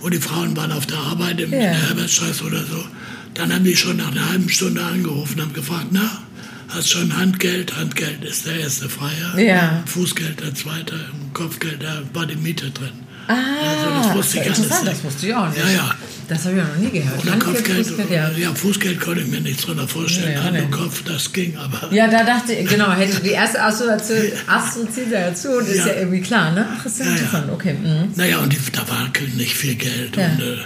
und 0.00 0.14
die 0.14 0.20
Frauen 0.20 0.56
waren 0.56 0.70
auf 0.70 0.86
der 0.86 0.98
Arbeit 0.98 1.40
im, 1.40 1.50
der 1.50 1.74
Herbertstraße 1.88 2.44
oder 2.44 2.62
so, 2.64 2.84
dann 3.34 3.52
haben 3.52 3.64
die 3.64 3.74
schon 3.74 3.96
nach 3.96 4.12
einer 4.12 4.30
halben 4.30 4.48
Stunde 4.48 4.80
angerufen 4.80 5.40
und 5.40 5.46
haben 5.46 5.52
gefragt, 5.54 5.88
na, 5.90 6.22
hast 6.68 6.90
schon 6.90 7.16
Handgeld. 7.16 7.76
Handgeld 7.76 8.24
ist 8.24 8.46
der 8.46 8.60
erste 8.60 8.88
Freier. 8.88 9.38
Ja. 9.38 9.82
Fußgeld 9.86 10.40
der 10.40 10.54
zweite. 10.54 11.00
Kopfgeld, 11.34 11.82
da 11.82 12.02
war 12.12 12.26
die 12.26 12.36
Miete 12.36 12.70
drin. 12.70 12.92
Ah, 13.28 13.34
also 13.34 14.08
das 14.08 14.16
wusste 14.16 14.38
ich 14.38 14.46
interessant, 14.46 14.88
das 14.88 15.04
wusste 15.04 15.26
ich 15.26 15.34
auch 15.34 15.48
nicht. 15.50 15.58
Ja, 15.58 15.70
ja. 15.70 15.94
Das 16.28 16.44
habe 16.44 16.56
ich 16.56 16.62
noch 16.62 16.76
nie 16.76 16.90
gehört. 16.90 17.22
Oder 17.22 17.38
Kopfgeld, 17.38 17.86
Fußgeld, 17.86 18.10
ja. 18.10 18.30
ja. 18.30 18.54
Fußgeld 18.54 19.00
konnte 19.00 19.20
ich 19.20 19.28
mir 19.28 19.40
nichts 19.40 19.64
drunter 19.64 19.86
vorstellen. 19.86 20.32
Ja, 20.32 20.44
Hand 20.44 20.58
und 20.58 20.70
Kopf, 20.70 21.02
das 21.04 21.32
ging 21.32 21.56
aber. 21.56 21.92
Ja, 21.92 22.08
da 22.08 22.24
dachte 22.24 22.54
ich, 22.54 22.68
genau, 22.68 22.90
hätte 22.92 23.20
die 23.20 23.30
erste 23.30 23.62
Assoziation, 23.62 24.32
Assoziation 24.46 25.66
ist 25.66 25.86
ja. 25.86 25.94
irgendwie 25.94 26.22
klar, 26.22 26.52
ne? 26.52 26.66
Ach, 26.70 26.86
ist 26.86 27.00
ja, 27.00 27.06
interessant, 27.06 27.50
okay. 27.52 27.74
Mhm. 27.74 28.12
Naja, 28.16 28.38
und 28.38 28.52
die, 28.52 28.58
da 28.72 28.88
war 28.88 29.10
nicht 29.36 29.54
viel 29.54 29.74
Geld. 29.74 30.16
Und, 30.16 30.40
äh, 30.40 30.56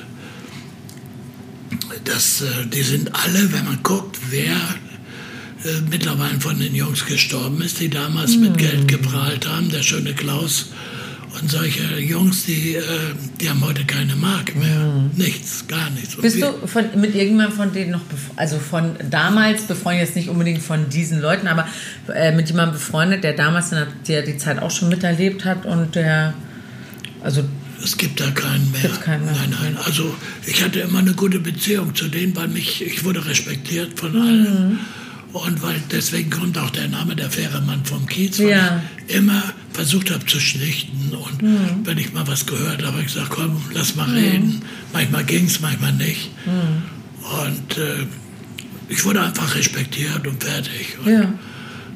das, 2.04 2.42
äh, 2.42 2.66
die 2.66 2.82
sind 2.82 3.10
alle, 3.12 3.52
wenn 3.52 3.64
man 3.64 3.82
guckt, 3.82 4.18
wer 4.30 4.56
mittlerweile 5.88 6.40
von 6.40 6.58
den 6.58 6.74
Jungs 6.74 7.06
gestorben 7.06 7.60
ist, 7.62 7.80
die 7.80 7.88
damals 7.88 8.36
mit 8.36 8.58
Geld 8.58 8.88
geprahlt 8.88 9.48
haben. 9.48 9.70
Der 9.70 9.82
schöne 9.82 10.14
Klaus 10.14 10.70
und 11.40 11.50
solche 11.50 11.98
Jungs, 11.98 12.44
die, 12.44 12.74
äh, 12.74 12.82
die 13.40 13.48
haben 13.48 13.64
heute 13.64 13.84
keine 13.84 14.14
Mark 14.16 14.54
mehr. 14.54 14.78
Mhm. 14.78 15.10
Nichts, 15.16 15.66
gar 15.66 15.90
nichts. 15.90 16.14
Und 16.14 16.22
Bist 16.22 16.42
du 16.42 16.66
von, 16.66 16.84
mit 16.96 17.14
irgendjemandem 17.14 17.56
von 17.56 17.72
denen 17.72 17.92
noch, 17.92 18.00
also 18.36 18.58
von 18.58 18.96
damals 19.10 19.62
befreundet, 19.62 20.06
jetzt 20.06 20.16
nicht 20.16 20.28
unbedingt 20.28 20.62
von 20.62 20.88
diesen 20.90 21.20
Leuten, 21.20 21.46
aber 21.46 21.66
äh, 22.14 22.32
mit 22.32 22.48
jemandem 22.48 22.74
befreundet, 22.74 23.24
der 23.24 23.32
damals 23.32 23.70
der, 23.70 23.86
der 24.06 24.22
die 24.22 24.36
Zeit 24.36 24.60
auch 24.60 24.70
schon 24.70 24.88
miterlebt 24.88 25.44
hat 25.44 25.64
und 25.64 25.94
der, 25.94 26.34
also 27.22 27.44
es 27.82 27.96
gibt 27.96 28.20
da 28.20 28.30
keinen 28.30 28.70
mehr. 28.70 28.90
Keinen 29.02 29.24
mehr. 29.24 29.34
Nein, 29.34 29.56
nein. 29.60 29.78
Also 29.84 30.14
ich 30.46 30.62
hatte 30.62 30.80
immer 30.80 31.00
eine 31.00 31.14
gute 31.14 31.40
Beziehung 31.40 31.94
zu 31.94 32.08
denen, 32.08 32.36
weil 32.36 32.48
mich, 32.48 32.84
ich 32.84 33.04
wurde 33.04 33.24
respektiert 33.26 33.98
von 33.98 34.14
allen. 34.16 34.70
Mhm. 34.70 34.78
Und 35.32 35.62
weil 35.62 35.82
deswegen 35.90 36.30
kommt 36.30 36.58
auch 36.58 36.70
der 36.70 36.88
Name 36.88 37.16
der 37.16 37.30
Fähremann 37.30 37.84
vom 37.84 38.06
Kiez, 38.06 38.38
weil 38.38 38.50
ja. 38.50 38.82
ich 39.06 39.14
immer 39.16 39.42
versucht 39.72 40.10
habe 40.10 40.26
zu 40.26 40.38
schlichten. 40.38 41.14
Und 41.14 41.42
mhm. 41.42 41.80
wenn 41.84 41.96
ich 41.96 42.12
mal 42.12 42.26
was 42.26 42.44
gehört 42.46 42.82
habe, 42.82 42.92
habe 42.92 43.00
ich 43.00 43.06
gesagt, 43.06 43.30
komm, 43.30 43.62
lass 43.72 43.94
mal 43.96 44.08
mhm. 44.08 44.14
reden. 44.14 44.62
Manchmal 44.92 45.24
ging 45.24 45.46
es, 45.46 45.60
manchmal 45.60 45.94
nicht. 45.94 46.30
Mhm. 46.44 46.82
Und 47.44 47.78
äh, 47.78 48.06
ich 48.90 49.04
wurde 49.04 49.22
einfach 49.22 49.54
respektiert 49.54 50.26
und 50.26 50.42
fertig. 50.42 50.98
Und 51.02 51.12
ja. 51.12 51.32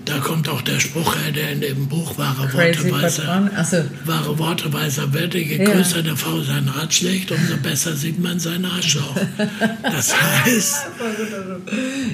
Da 0.07 0.19
kommt 0.19 0.49
auch 0.49 0.63
der 0.63 0.79
Spruch 0.79 1.17
her, 1.17 1.33
der 1.33 1.51
in 1.51 1.61
dem 1.61 1.89
Buch 1.89 2.17
wahre 2.17 2.53
Worte 2.53 2.93
weiser, 2.93 3.51
so. 3.69 3.77
wahre 4.05 4.39
Worte 4.39 4.73
weiser 4.73 5.13
Werte. 5.13 5.39
Je 5.39 5.57
ja. 5.57 5.65
größer 5.65 6.01
der 6.01 6.17
V 6.17 6.43
sein 6.43 6.69
Rad 6.69 6.95
schlägt, 6.95 7.33
umso 7.33 7.57
besser 7.63 7.95
sieht 7.97 8.21
man 8.21 8.39
seinen 8.39 8.67
Arschloch. 8.67 9.17
Das 9.83 10.15
heißt, 10.17 10.87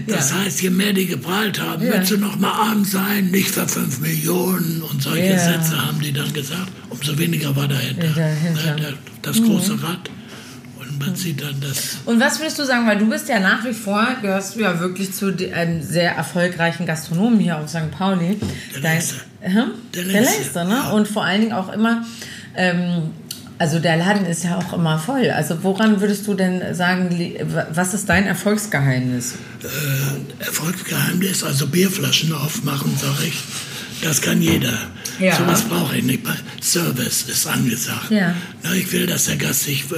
das 0.06 0.32
heißt, 0.32 0.62
je 0.62 0.70
mehr 0.70 0.94
die 0.94 1.06
geprahlt 1.06 1.60
haben, 1.60 1.84
ja. 1.84 1.92
willst 1.92 2.10
du 2.12 2.16
noch 2.16 2.36
mal 2.38 2.52
arm 2.52 2.82
sein, 2.86 3.30
nicht 3.30 3.50
für 3.50 3.68
fünf 3.68 4.00
Millionen 4.00 4.80
und 4.82 5.02
solche 5.02 5.32
ja. 5.32 5.38
Sätze 5.38 5.86
haben 5.86 6.00
die 6.00 6.14
dann 6.14 6.32
gesagt, 6.32 6.72
umso 6.88 7.18
weniger 7.18 7.54
war 7.54 7.68
dahinter. 7.68 8.08
dahinter. 8.08 8.94
Das 9.20 9.36
große 9.36 9.74
mhm. 9.74 9.84
Rad 9.84 10.10
man 11.06 11.16
sieht 11.16 11.42
dann 11.42 11.60
das. 11.60 11.98
Und 12.04 12.20
was 12.20 12.38
würdest 12.38 12.58
du 12.58 12.64
sagen, 12.64 12.86
weil 12.86 12.98
du 12.98 13.08
bist 13.08 13.28
ja 13.28 13.40
nach 13.40 13.64
wie 13.64 13.72
vor, 13.72 14.06
gehörst 14.20 14.56
du 14.56 14.60
ja 14.60 14.80
wirklich 14.80 15.12
zu 15.12 15.34
einem 15.54 15.82
sehr 15.82 16.12
erfolgreichen 16.14 16.86
Gastronomen 16.86 17.38
hier 17.38 17.58
auf 17.58 17.68
St. 17.68 17.90
Pauli. 17.90 18.38
Der 18.74 18.80
Leiste. 18.80 19.16
Der 19.94 20.04
Leiste, 20.04 20.64
ne? 20.64 20.74
Ja. 20.84 20.90
Und 20.90 21.08
vor 21.08 21.24
allen 21.24 21.40
Dingen 21.40 21.52
auch 21.52 21.72
immer, 21.72 22.04
ähm, 22.56 23.10
also 23.58 23.78
der 23.78 23.96
Laden 23.96 24.26
ist 24.26 24.44
ja 24.44 24.58
auch 24.58 24.72
immer 24.72 24.98
voll. 24.98 25.30
Also 25.30 25.62
woran 25.62 26.00
würdest 26.00 26.26
du 26.26 26.34
denn 26.34 26.74
sagen, 26.74 27.10
was 27.70 27.94
ist 27.94 28.08
dein 28.08 28.26
Erfolgsgeheimnis? 28.26 29.34
Äh, 29.62 30.44
Erfolgsgeheimnis, 30.44 31.44
also 31.44 31.66
Bierflaschen 31.66 32.32
aufmachen, 32.32 32.96
sage 32.96 33.28
ich. 33.28 33.38
Das 34.02 34.20
kann 34.20 34.42
jeder. 34.42 34.76
Ja. 35.20 35.36
So 35.36 35.46
was 35.46 35.62
brauche 35.62 35.96
ich 35.96 36.02
nicht. 36.02 36.22
Service 36.60 37.22
ist 37.28 37.46
angesagt. 37.46 38.10
Ja. 38.10 38.34
Na, 38.64 38.74
ich 38.74 38.92
will, 38.92 39.06
dass 39.06 39.26
der 39.26 39.36
Gast 39.36 39.64
sich 39.64 39.84
äh, 39.92 39.96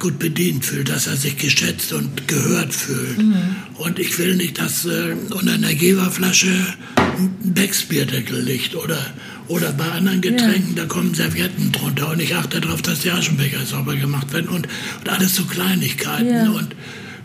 gut 0.00 0.18
bedient 0.18 0.64
fühlt, 0.64 0.88
dass 0.88 1.06
er 1.06 1.16
sich 1.16 1.36
geschätzt 1.36 1.92
und 1.92 2.26
gehört 2.26 2.74
fühlt. 2.74 3.18
Mhm. 3.18 3.56
Und 3.76 3.98
ich 3.98 4.18
will 4.18 4.34
nicht, 4.34 4.58
dass 4.58 4.84
äh, 4.86 5.14
unter 5.30 5.52
einer 5.52 5.74
Geberflasche 5.74 6.50
ein 6.96 7.30
Becksbierdeckel 7.54 8.40
liegt 8.40 8.74
oder, 8.74 8.98
oder 9.46 9.72
bei 9.72 9.90
anderen 9.90 10.20
Getränken, 10.20 10.74
ja. 10.76 10.82
da 10.82 10.88
kommen 10.88 11.14
Servietten 11.14 11.70
drunter 11.70 12.10
und 12.10 12.20
ich 12.20 12.34
achte 12.34 12.60
darauf, 12.60 12.82
dass 12.82 13.00
die 13.00 13.10
Aschenbecher 13.10 13.64
sauber 13.64 13.94
gemacht 13.94 14.32
werden 14.32 14.48
und, 14.48 14.66
und 15.00 15.08
alles 15.08 15.36
so 15.36 15.44
Kleinigkeiten. 15.44 16.28
Ja. 16.28 16.50
Und, 16.50 16.74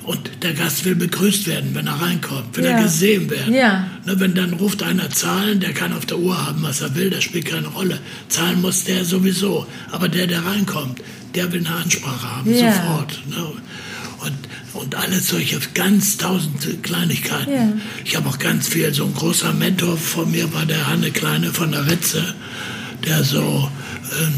und 0.05 0.43
der 0.43 0.53
Gast 0.53 0.85
will 0.85 0.95
begrüßt 0.95 1.47
werden, 1.47 1.71
wenn 1.73 1.87
er 1.87 1.99
reinkommt, 1.99 2.55
will 2.55 2.65
ja. 2.65 2.71
er 2.71 2.83
gesehen 2.83 3.29
werden. 3.29 3.53
Ja. 3.53 3.87
Ne, 4.05 4.19
wenn 4.19 4.35
dann 4.35 4.53
ruft 4.53 4.83
einer 4.83 5.09
Zahlen, 5.09 5.59
der 5.59 5.73
kann 5.73 5.93
auf 5.93 6.05
der 6.05 6.19
Uhr 6.19 6.45
haben, 6.45 6.61
was 6.61 6.81
er 6.81 6.95
will, 6.95 7.09
das 7.09 7.23
spielt 7.23 7.45
keine 7.45 7.67
Rolle. 7.67 7.99
Zahlen 8.29 8.61
muss 8.61 8.83
der 8.83 9.03
sowieso. 9.03 9.65
Aber 9.91 10.07
der, 10.07 10.27
der 10.27 10.45
reinkommt, 10.45 11.01
der 11.33 11.51
will 11.51 11.65
eine 11.65 11.75
Ansprache 11.75 12.35
haben, 12.37 12.53
ja. 12.53 12.71
sofort. 12.71 13.19
Ne? 13.29 13.45
Und, 14.19 14.83
und 14.83 14.95
alles 14.95 15.29
solche 15.29 15.59
ganz 15.73 16.17
tausend 16.17 16.83
Kleinigkeiten. 16.83 17.53
Ja. 17.53 17.73
Ich 18.03 18.15
habe 18.15 18.29
auch 18.29 18.37
ganz 18.37 18.67
viel, 18.67 18.93
so 18.93 19.05
ein 19.05 19.13
großer 19.13 19.53
Mentor 19.53 19.97
von 19.97 20.29
mir 20.29 20.53
war 20.53 20.67
der 20.67 20.87
Hanne 20.87 21.11
Kleine 21.11 21.51
von 21.51 21.71
der 21.71 21.89
Ritze, 21.89 22.35
der 23.05 23.23
so, 23.23 23.69
ähm, 24.21 24.33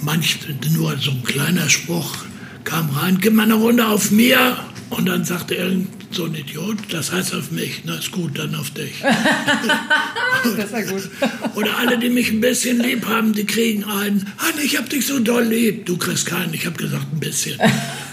manch, 0.00 0.38
nur 0.72 0.96
so 0.98 1.12
ein 1.12 1.22
kleiner 1.22 1.68
Spruch 1.68 2.24
kam 2.64 2.90
rein, 2.90 3.18
gib 3.20 3.34
mal 3.34 3.44
eine 3.44 3.54
Runde 3.54 3.86
auf 3.86 4.10
mir. 4.10 4.56
Und 4.90 5.06
dann 5.06 5.24
sagte 5.24 5.56
er, 5.56 5.70
so 6.10 6.24
ein 6.24 6.34
Idiot, 6.34 6.76
das 6.90 7.10
heißt 7.10 7.34
auf 7.34 7.50
mich, 7.50 7.82
na 7.84 7.96
ist 7.96 8.12
gut, 8.12 8.38
dann 8.38 8.54
auf 8.54 8.70
dich. 8.70 8.94
das 9.02 10.64
ist 10.64 10.72
ja 10.72 10.82
gut. 10.82 11.10
Oder 11.56 11.76
alle, 11.78 11.98
die 11.98 12.10
mich 12.10 12.30
ein 12.30 12.40
bisschen 12.40 12.78
lieb 12.80 13.06
haben, 13.06 13.32
die 13.32 13.44
kriegen 13.44 13.84
einen, 13.84 14.32
Hanne, 14.38 14.62
ich 14.62 14.78
hab 14.78 14.88
dich 14.88 15.06
so 15.06 15.18
doll 15.18 15.44
lieb. 15.44 15.86
Du 15.86 15.96
kriegst 15.96 16.26
keinen, 16.26 16.54
ich 16.54 16.66
hab 16.66 16.78
gesagt 16.78 17.06
ein 17.12 17.18
bisschen. 17.18 17.58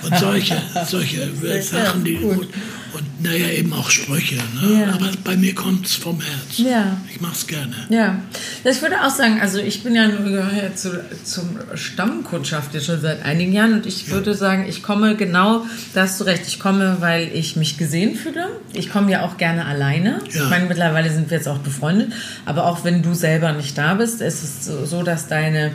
Und 0.03 0.17
solche, 0.17 0.61
solche 0.87 1.31
Sachen, 1.61 2.03
die... 2.03 2.15
Gut. 2.15 2.47
Und 2.93 3.23
naja, 3.23 3.49
eben 3.49 3.71
auch 3.73 3.89
Sprüche. 3.89 4.35
Ne? 4.35 4.81
Ja. 4.81 4.93
Aber 4.93 5.09
bei 5.23 5.37
mir 5.37 5.55
kommt 5.55 5.85
es 5.85 5.95
vom 5.95 6.19
Herz. 6.19 6.57
Ja. 6.57 6.97
Ich 7.13 7.21
mache 7.21 7.33
es 7.33 7.47
gerne. 7.47 7.75
Ja. 7.89 8.19
Ich 8.63 8.81
würde 8.81 9.01
auch 9.01 9.09
sagen, 9.09 9.39
also 9.39 9.59
ich 9.59 9.83
bin 9.83 9.95
ja, 9.95 10.07
gehöre 10.07 10.75
zu, 10.75 11.03
zum 11.23 11.57
Stammkundschaft 11.73 12.73
jetzt 12.73 12.87
schon 12.87 12.99
seit 12.99 13.23
einigen 13.23 13.53
Jahren 13.53 13.73
und 13.73 13.85
ich 13.85 14.07
ja. 14.07 14.13
würde 14.13 14.33
sagen, 14.33 14.65
ich 14.67 14.83
komme 14.83 15.15
genau, 15.15 15.65
da 15.93 16.01
hast 16.01 16.19
du 16.19 16.25
recht, 16.25 16.43
ich 16.47 16.59
komme, 16.59 16.97
weil 16.99 17.29
ich 17.33 17.55
mich 17.55 17.77
gesehen 17.77 18.15
fühle. 18.15 18.49
Ich 18.73 18.91
komme 18.91 19.11
ja 19.11 19.23
auch 19.23 19.37
gerne 19.37 19.65
alleine. 19.65 20.21
Ja. 20.31 20.43
Ich 20.43 20.49
meine, 20.49 20.65
mittlerweile 20.65 21.11
sind 21.11 21.29
wir 21.29 21.37
jetzt 21.37 21.47
auch 21.47 21.59
befreundet, 21.59 22.11
aber 22.45 22.65
auch 22.65 22.83
wenn 22.83 23.03
du 23.03 23.13
selber 23.13 23.53
nicht 23.53 23.77
da 23.77 23.93
bist, 23.93 24.21
ist 24.21 24.43
es 24.43 24.65
so, 24.65 25.03
dass 25.03 25.27
deine 25.27 25.71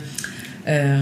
äh, 0.65 0.99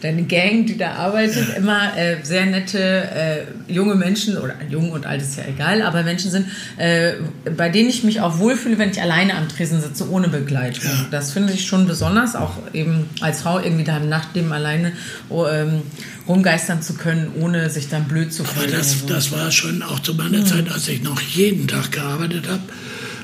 deine 0.00 0.24
Gang, 0.24 0.66
die 0.66 0.76
da 0.76 0.92
arbeitet, 0.92 1.56
immer 1.56 1.96
äh, 1.96 2.16
sehr 2.22 2.46
nette 2.46 2.78
äh, 2.78 3.72
junge 3.72 3.94
Menschen, 3.94 4.36
oder 4.36 4.54
jung 4.68 4.90
und 4.92 5.06
alt 5.06 5.22
ist 5.22 5.36
ja 5.36 5.44
egal, 5.48 5.82
aber 5.82 6.02
Menschen 6.02 6.30
sind, 6.30 6.46
äh, 6.76 7.14
bei 7.56 7.68
denen 7.68 7.88
ich 7.88 8.04
mich 8.04 8.20
auch 8.20 8.38
wohlfühle, 8.38 8.78
wenn 8.78 8.90
ich 8.90 9.00
alleine 9.00 9.34
am 9.34 9.48
Tresen 9.48 9.80
sitze, 9.80 10.10
ohne 10.10 10.28
Begleitung. 10.28 10.84
Ja. 10.84 11.06
Das 11.10 11.32
finde 11.32 11.52
ich 11.52 11.66
schon 11.66 11.86
besonders, 11.86 12.36
auch 12.36 12.54
eben 12.72 13.08
als 13.20 13.42
Frau 13.42 13.58
irgendwie 13.58 13.84
da 13.84 13.96
im 13.96 14.08
Nachtleben 14.08 14.52
alleine 14.52 14.92
oh, 15.28 15.46
ähm, 15.46 15.82
rumgeistern 16.28 16.82
zu 16.82 16.94
können, 16.94 17.32
ohne 17.40 17.70
sich 17.70 17.88
dann 17.88 18.04
blöd 18.04 18.32
zu 18.32 18.44
fühlen. 18.44 18.68
Aber 18.68 18.78
das, 18.78 19.06
das 19.06 19.32
war 19.32 19.50
schon 19.50 19.82
auch 19.82 20.00
zu 20.00 20.14
meiner 20.14 20.38
mhm. 20.38 20.46
Zeit, 20.46 20.70
als 20.70 20.88
ich 20.88 21.02
noch 21.02 21.20
jeden 21.20 21.68
Tag 21.68 21.92
gearbeitet 21.92 22.48
habe 22.48 22.62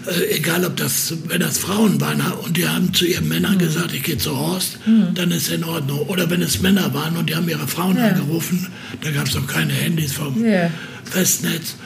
äh, 0.07 0.37
egal 0.37 0.65
ob 0.65 0.77
das, 0.77 1.15
wenn 1.29 1.41
das 1.41 1.59
Frauen 1.59 2.01
waren 2.01 2.21
und 2.45 2.57
die 2.57 2.67
haben 2.67 2.93
zu 2.93 3.07
ihren 3.07 3.29
Männern 3.29 3.55
mhm. 3.55 3.59
gesagt, 3.59 3.95
ich 3.95 4.03
gehe 4.03 4.19
zu 4.19 4.37
Horst, 4.37 4.79
mhm. 4.87 5.15
dann 5.15 5.31
ist 5.31 5.49
es 5.49 5.55
in 5.55 5.65
Ordnung. 5.65 6.01
Oder 6.01 6.29
wenn 6.31 6.43
es 6.43 6.61
Männer 6.61 6.93
waren 6.95 7.17
und 7.17 7.31
die 7.31 7.37
haben 7.37 7.49
ihre 7.49 7.69
Frauen 7.69 7.97
ja. 7.97 8.09
angerufen, 8.09 8.69
da 9.01 9.11
gab 9.11 9.27
es 9.27 9.35
noch 9.35 9.47
keine 9.47 9.73
Handys 9.73 10.13
vom 10.13 10.45
ja. 10.45 10.71
Festnetz. 11.05 11.77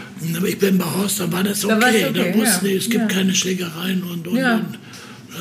Ich 0.46 0.58
bin 0.58 0.78
bei 0.78 0.84
Horst, 0.84 1.20
dann 1.20 1.30
war 1.30 1.44
das 1.44 1.64
okay. 1.64 1.76
Da, 1.78 1.86
okay, 2.08 2.32
da 2.32 2.38
wussten 2.38 2.66
ja. 2.66 2.72
die, 2.72 2.78
es 2.78 2.88
gibt 2.88 3.08
keine 3.10 3.34
Schlägereien 3.34 4.02
und, 4.02 4.26
und, 4.26 4.38
und. 4.38 4.78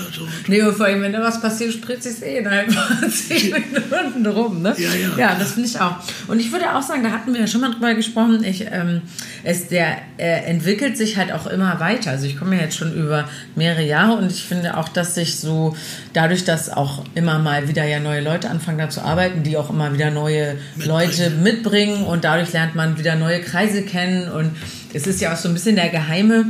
Also, 0.08 0.27
nee, 0.47 0.62
und 0.62 0.75
vor 0.75 0.86
allem, 0.86 1.01
wenn 1.01 1.13
da 1.13 1.21
was 1.21 1.41
passiert, 1.41 1.73
spritzt 1.73 2.05
es 2.05 2.21
eh 2.21 2.38
innerhalb 2.38 2.71
von 2.71 3.10
zehn 3.10 3.53
Minuten 3.53 4.25
rum. 4.25 4.62
Ne? 4.62 4.75
Ja, 4.77 4.89
ja. 4.93 5.17
Ja, 5.17 5.36
das 5.39 5.53
finde 5.53 5.69
ich 5.69 5.79
auch. 5.79 5.95
Und 6.27 6.39
ich 6.39 6.51
würde 6.51 6.75
auch 6.75 6.81
sagen, 6.81 7.03
da 7.03 7.12
hatten 7.12 7.34
wir 7.34 7.41
ja 7.41 7.47
schon 7.47 7.62
mal 7.62 7.71
drüber 7.71 7.93
gesprochen, 7.93 8.43
ich, 8.43 8.65
ähm, 8.71 9.01
es, 9.43 9.67
der 9.67 9.97
äh, 10.17 10.45
entwickelt 10.45 10.97
sich 10.97 11.17
halt 11.17 11.31
auch 11.31 11.47
immer 11.47 11.79
weiter. 11.79 12.12
Also 12.12 12.25
ich 12.25 12.38
komme 12.38 12.55
ja 12.55 12.63
jetzt 12.63 12.77
schon 12.77 12.93
über 12.93 13.29
mehrere 13.55 13.84
Jahre 13.84 14.17
und 14.17 14.31
ich 14.31 14.43
finde 14.43 14.77
auch, 14.77 14.89
dass 14.89 15.15
sich 15.15 15.39
so, 15.39 15.75
dadurch, 16.13 16.45
dass 16.45 16.69
auch 16.69 17.03
immer 17.15 17.39
mal 17.39 17.67
wieder 17.67 17.86
ja 17.86 17.99
neue 17.99 18.21
Leute 18.21 18.49
anfangen 18.49 18.77
da 18.77 18.89
zu 18.89 19.01
arbeiten, 19.01 19.43
die 19.43 19.58
auch 19.58 19.69
immer 19.69 19.93
wieder 19.93 20.12
neue 20.12 20.55
mitbringen. 20.75 20.88
Leute 20.88 21.29
mitbringen 21.29 22.03
und 22.03 22.23
dadurch 22.23 22.53
lernt 22.53 22.75
man 22.75 22.97
wieder 22.97 23.15
neue 23.15 23.41
Kreise 23.41 23.84
kennen 23.84 24.31
und 24.31 24.51
es 24.93 25.08
ist 25.08 25.21
ja 25.21 25.34
auch 25.34 25.38
so 25.38 25.49
ein 25.49 25.53
bisschen 25.53 25.75
der 25.75 25.89
geheime 25.89 26.45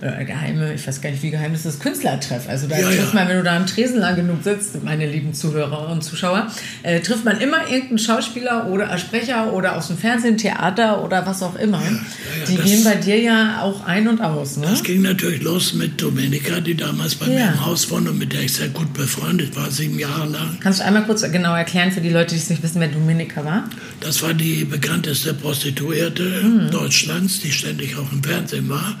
äh, 0.00 0.24
geheime, 0.24 0.72
ich 0.74 0.86
weiß 0.86 1.00
gar 1.00 1.10
nicht, 1.10 1.22
wie 1.22 1.30
geheim 1.30 1.52
ist 1.52 1.66
das 1.66 1.78
Künstlertreff. 1.78 2.48
Also 2.48 2.66
da 2.66 2.78
ja, 2.78 2.86
trifft 2.86 3.12
man, 3.12 3.28
wenn 3.28 3.36
du 3.36 3.42
da 3.42 3.56
am 3.56 3.66
Tresen 3.66 3.98
lang 3.98 4.16
genug 4.16 4.42
sitzt, 4.42 4.82
meine 4.82 5.06
lieben 5.06 5.34
Zuhörer 5.34 5.88
und 5.90 6.02
Zuschauer, 6.02 6.46
äh, 6.82 7.00
trifft 7.00 7.24
man 7.24 7.38
immer 7.40 7.68
irgendeinen 7.68 7.98
Schauspieler 7.98 8.66
oder 8.68 8.96
Sprecher 8.98 9.52
oder 9.52 9.76
aus 9.76 9.88
dem 9.88 9.98
Fernsehen, 9.98 10.38
Theater 10.38 11.04
oder 11.04 11.26
was 11.26 11.42
auch 11.42 11.54
immer. 11.56 11.82
Die 12.48 12.56
gehen 12.56 12.82
bei 12.82 12.94
dir 12.94 13.20
ja 13.20 13.60
auch 13.62 13.84
ein 13.84 14.08
und 14.08 14.20
aus. 14.20 14.56
Ne? 14.56 14.66
Das 14.70 14.82
ging 14.82 15.02
natürlich 15.02 15.42
los 15.42 15.74
mit 15.74 16.00
Domenica, 16.00 16.60
die 16.60 16.74
damals 16.74 17.14
bei 17.14 17.26
mir 17.26 17.48
im 17.48 17.66
Haus 17.66 17.90
wohnt 17.90 18.08
und 18.08 18.18
mit 18.18 18.32
der 18.32 18.42
ich 18.42 18.54
sehr 18.54 18.68
gut 18.68 18.92
befreundet 18.94 19.54
war, 19.56 19.70
sieben 19.70 19.98
Jahre 19.98 20.28
lang. 20.28 20.58
Kannst 20.60 20.80
du 20.80 20.84
einmal 20.84 21.04
kurz 21.04 21.22
genau 21.30 21.54
erklären 21.54 21.92
für 21.92 22.00
die 22.00 22.10
Leute, 22.10 22.34
die 22.34 22.40
es 22.40 22.48
nicht 22.48 22.62
wissen, 22.62 22.80
wer 22.80 22.88
Domenica 22.88 23.44
war? 23.44 23.68
Das 24.00 24.22
war 24.22 24.32
die 24.32 24.64
bekannteste 24.64 25.34
Prostituierte 25.34 26.22
mhm. 26.22 26.70
Deutschlands, 26.70 27.40
die 27.40 27.52
ständig 27.52 27.96
auch 27.96 28.10
im 28.12 28.22
Fernsehen 28.22 28.68
war 28.68 28.96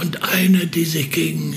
und 0.00 0.22
eine, 0.22 0.66
die 0.66 0.84
sich 0.84 1.10
gegen 1.10 1.54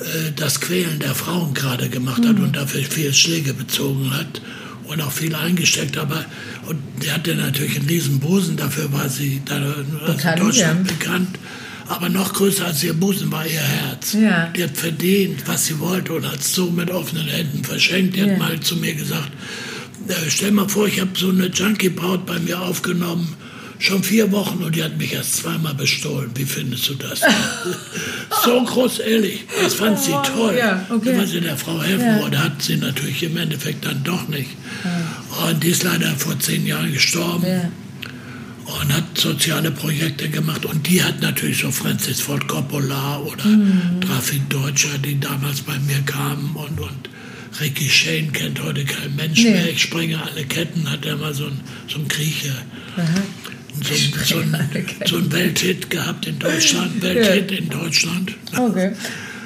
äh, 0.00 0.32
das 0.36 0.60
Quälen 0.60 0.98
der 0.98 1.14
Frauen 1.14 1.54
gerade 1.54 1.88
gemacht 1.88 2.24
hat 2.26 2.38
mhm. 2.38 2.44
und 2.44 2.56
dafür 2.56 2.82
viele 2.82 3.12
Schläge 3.12 3.54
bezogen 3.54 4.12
hat 4.12 4.40
und 4.84 5.00
auch 5.00 5.12
viel 5.12 5.34
eingesteckt. 5.34 5.98
Aber 5.98 6.24
und 6.66 6.78
die 7.02 7.10
hatte 7.10 7.34
natürlich 7.34 7.78
einen 7.78 7.88
riesen 7.88 8.20
Busen, 8.20 8.56
dafür 8.56 8.92
war 8.92 9.08
sie 9.08 9.42
da, 9.44 9.56
in 9.56 10.40
Deutschland 10.40 10.56
ja. 10.56 10.96
bekannt. 10.96 11.38
Aber 11.88 12.08
noch 12.08 12.32
größer 12.34 12.66
als 12.66 12.84
ihr 12.84 12.94
Busen 12.94 13.32
war 13.32 13.44
ihr 13.44 13.60
Herz. 13.60 14.12
Ja. 14.12 14.46
Die 14.56 14.62
hat 14.62 14.76
verdient, 14.76 15.42
was 15.46 15.66
sie 15.66 15.80
wollte 15.80 16.12
und 16.12 16.24
hat 16.24 16.38
es 16.38 16.54
so 16.54 16.70
mit 16.70 16.88
offenen 16.90 17.26
Händen 17.26 17.64
verschenkt. 17.64 18.14
Die 18.14 18.20
ja. 18.20 18.28
hat 18.28 18.38
mal 18.38 18.60
zu 18.60 18.76
mir 18.76 18.94
gesagt, 18.94 19.32
äh, 20.06 20.12
stell 20.28 20.52
mal 20.52 20.68
vor, 20.68 20.86
ich 20.86 21.00
habe 21.00 21.10
so 21.14 21.30
eine 21.30 21.46
Junkie-Braut 21.46 22.26
bei 22.26 22.38
mir 22.38 22.60
aufgenommen 22.60 23.34
Schon 23.80 24.04
vier 24.04 24.30
Wochen 24.30 24.62
und 24.62 24.76
die 24.76 24.84
hat 24.84 24.98
mich 24.98 25.14
erst 25.14 25.36
zweimal 25.36 25.72
bestohlen. 25.72 26.30
Wie 26.34 26.44
findest 26.44 26.86
du 26.90 26.94
das? 26.96 27.22
so 28.44 28.62
groß 28.62 28.98
ehrlich. 28.98 29.46
Das 29.62 29.72
fand 29.72 29.98
sie 29.98 30.12
oh, 30.12 30.22
toll. 30.22 30.54
Ja, 30.58 30.84
okay. 30.90 31.16
Weil 31.16 31.26
sie 31.26 31.40
der 31.40 31.56
Frau 31.56 31.80
helfen 31.82 32.04
ja. 32.04 32.20
wollte, 32.20 32.44
hat 32.44 32.60
sie 32.60 32.76
natürlich 32.76 33.22
im 33.22 33.38
Endeffekt 33.38 33.86
dann 33.86 34.04
doch 34.04 34.28
nicht. 34.28 34.50
Ja. 34.84 35.48
Und 35.48 35.64
die 35.64 35.68
ist 35.68 35.82
leider 35.82 36.14
vor 36.16 36.38
zehn 36.38 36.66
Jahren 36.66 36.92
gestorben. 36.92 37.46
Ja. 37.46 37.70
Und 38.82 38.92
hat 38.92 39.16
soziale 39.16 39.70
Projekte 39.70 40.28
gemacht. 40.28 40.66
Und 40.66 40.86
die 40.86 41.02
hat 41.02 41.22
natürlich 41.22 41.60
so 41.60 41.70
Francis 41.70 42.20
Ford 42.20 42.46
Coppola 42.48 43.20
oder 43.20 43.46
mhm. 43.46 44.02
Trafik 44.02 44.46
Deutscher, 44.50 44.98
die 44.98 45.18
damals 45.18 45.62
bei 45.62 45.78
mir 45.78 46.02
kamen. 46.04 46.54
Und, 46.54 46.78
und 46.78 47.08
Ricky 47.58 47.88
Shane 47.88 48.30
kennt 48.30 48.62
heute 48.62 48.84
kein 48.84 49.16
Mensch 49.16 49.42
nee. 49.42 49.52
mehr. 49.52 49.70
Ich 49.70 49.80
springe 49.80 50.22
alle 50.22 50.44
Ketten, 50.44 50.90
hat 50.90 51.06
er 51.06 51.16
mal 51.16 51.32
so 51.32 51.46
ein, 51.46 51.60
so 51.88 51.98
ein 51.98 52.08
Grieche. 52.08 52.52
Mhm 52.98 53.39
so, 53.82 53.94
so, 54.24 54.40
ein, 54.40 54.86
so 55.06 55.16
ein 55.16 55.32
Welthit 55.32 55.90
gehabt 55.90 56.26
in 56.26 56.38
Deutschland, 56.38 57.02
Welthit 57.02 57.50
ja. 57.50 57.58
in 57.58 57.68
Deutschland. 57.68 58.36
Okay. 58.56 58.92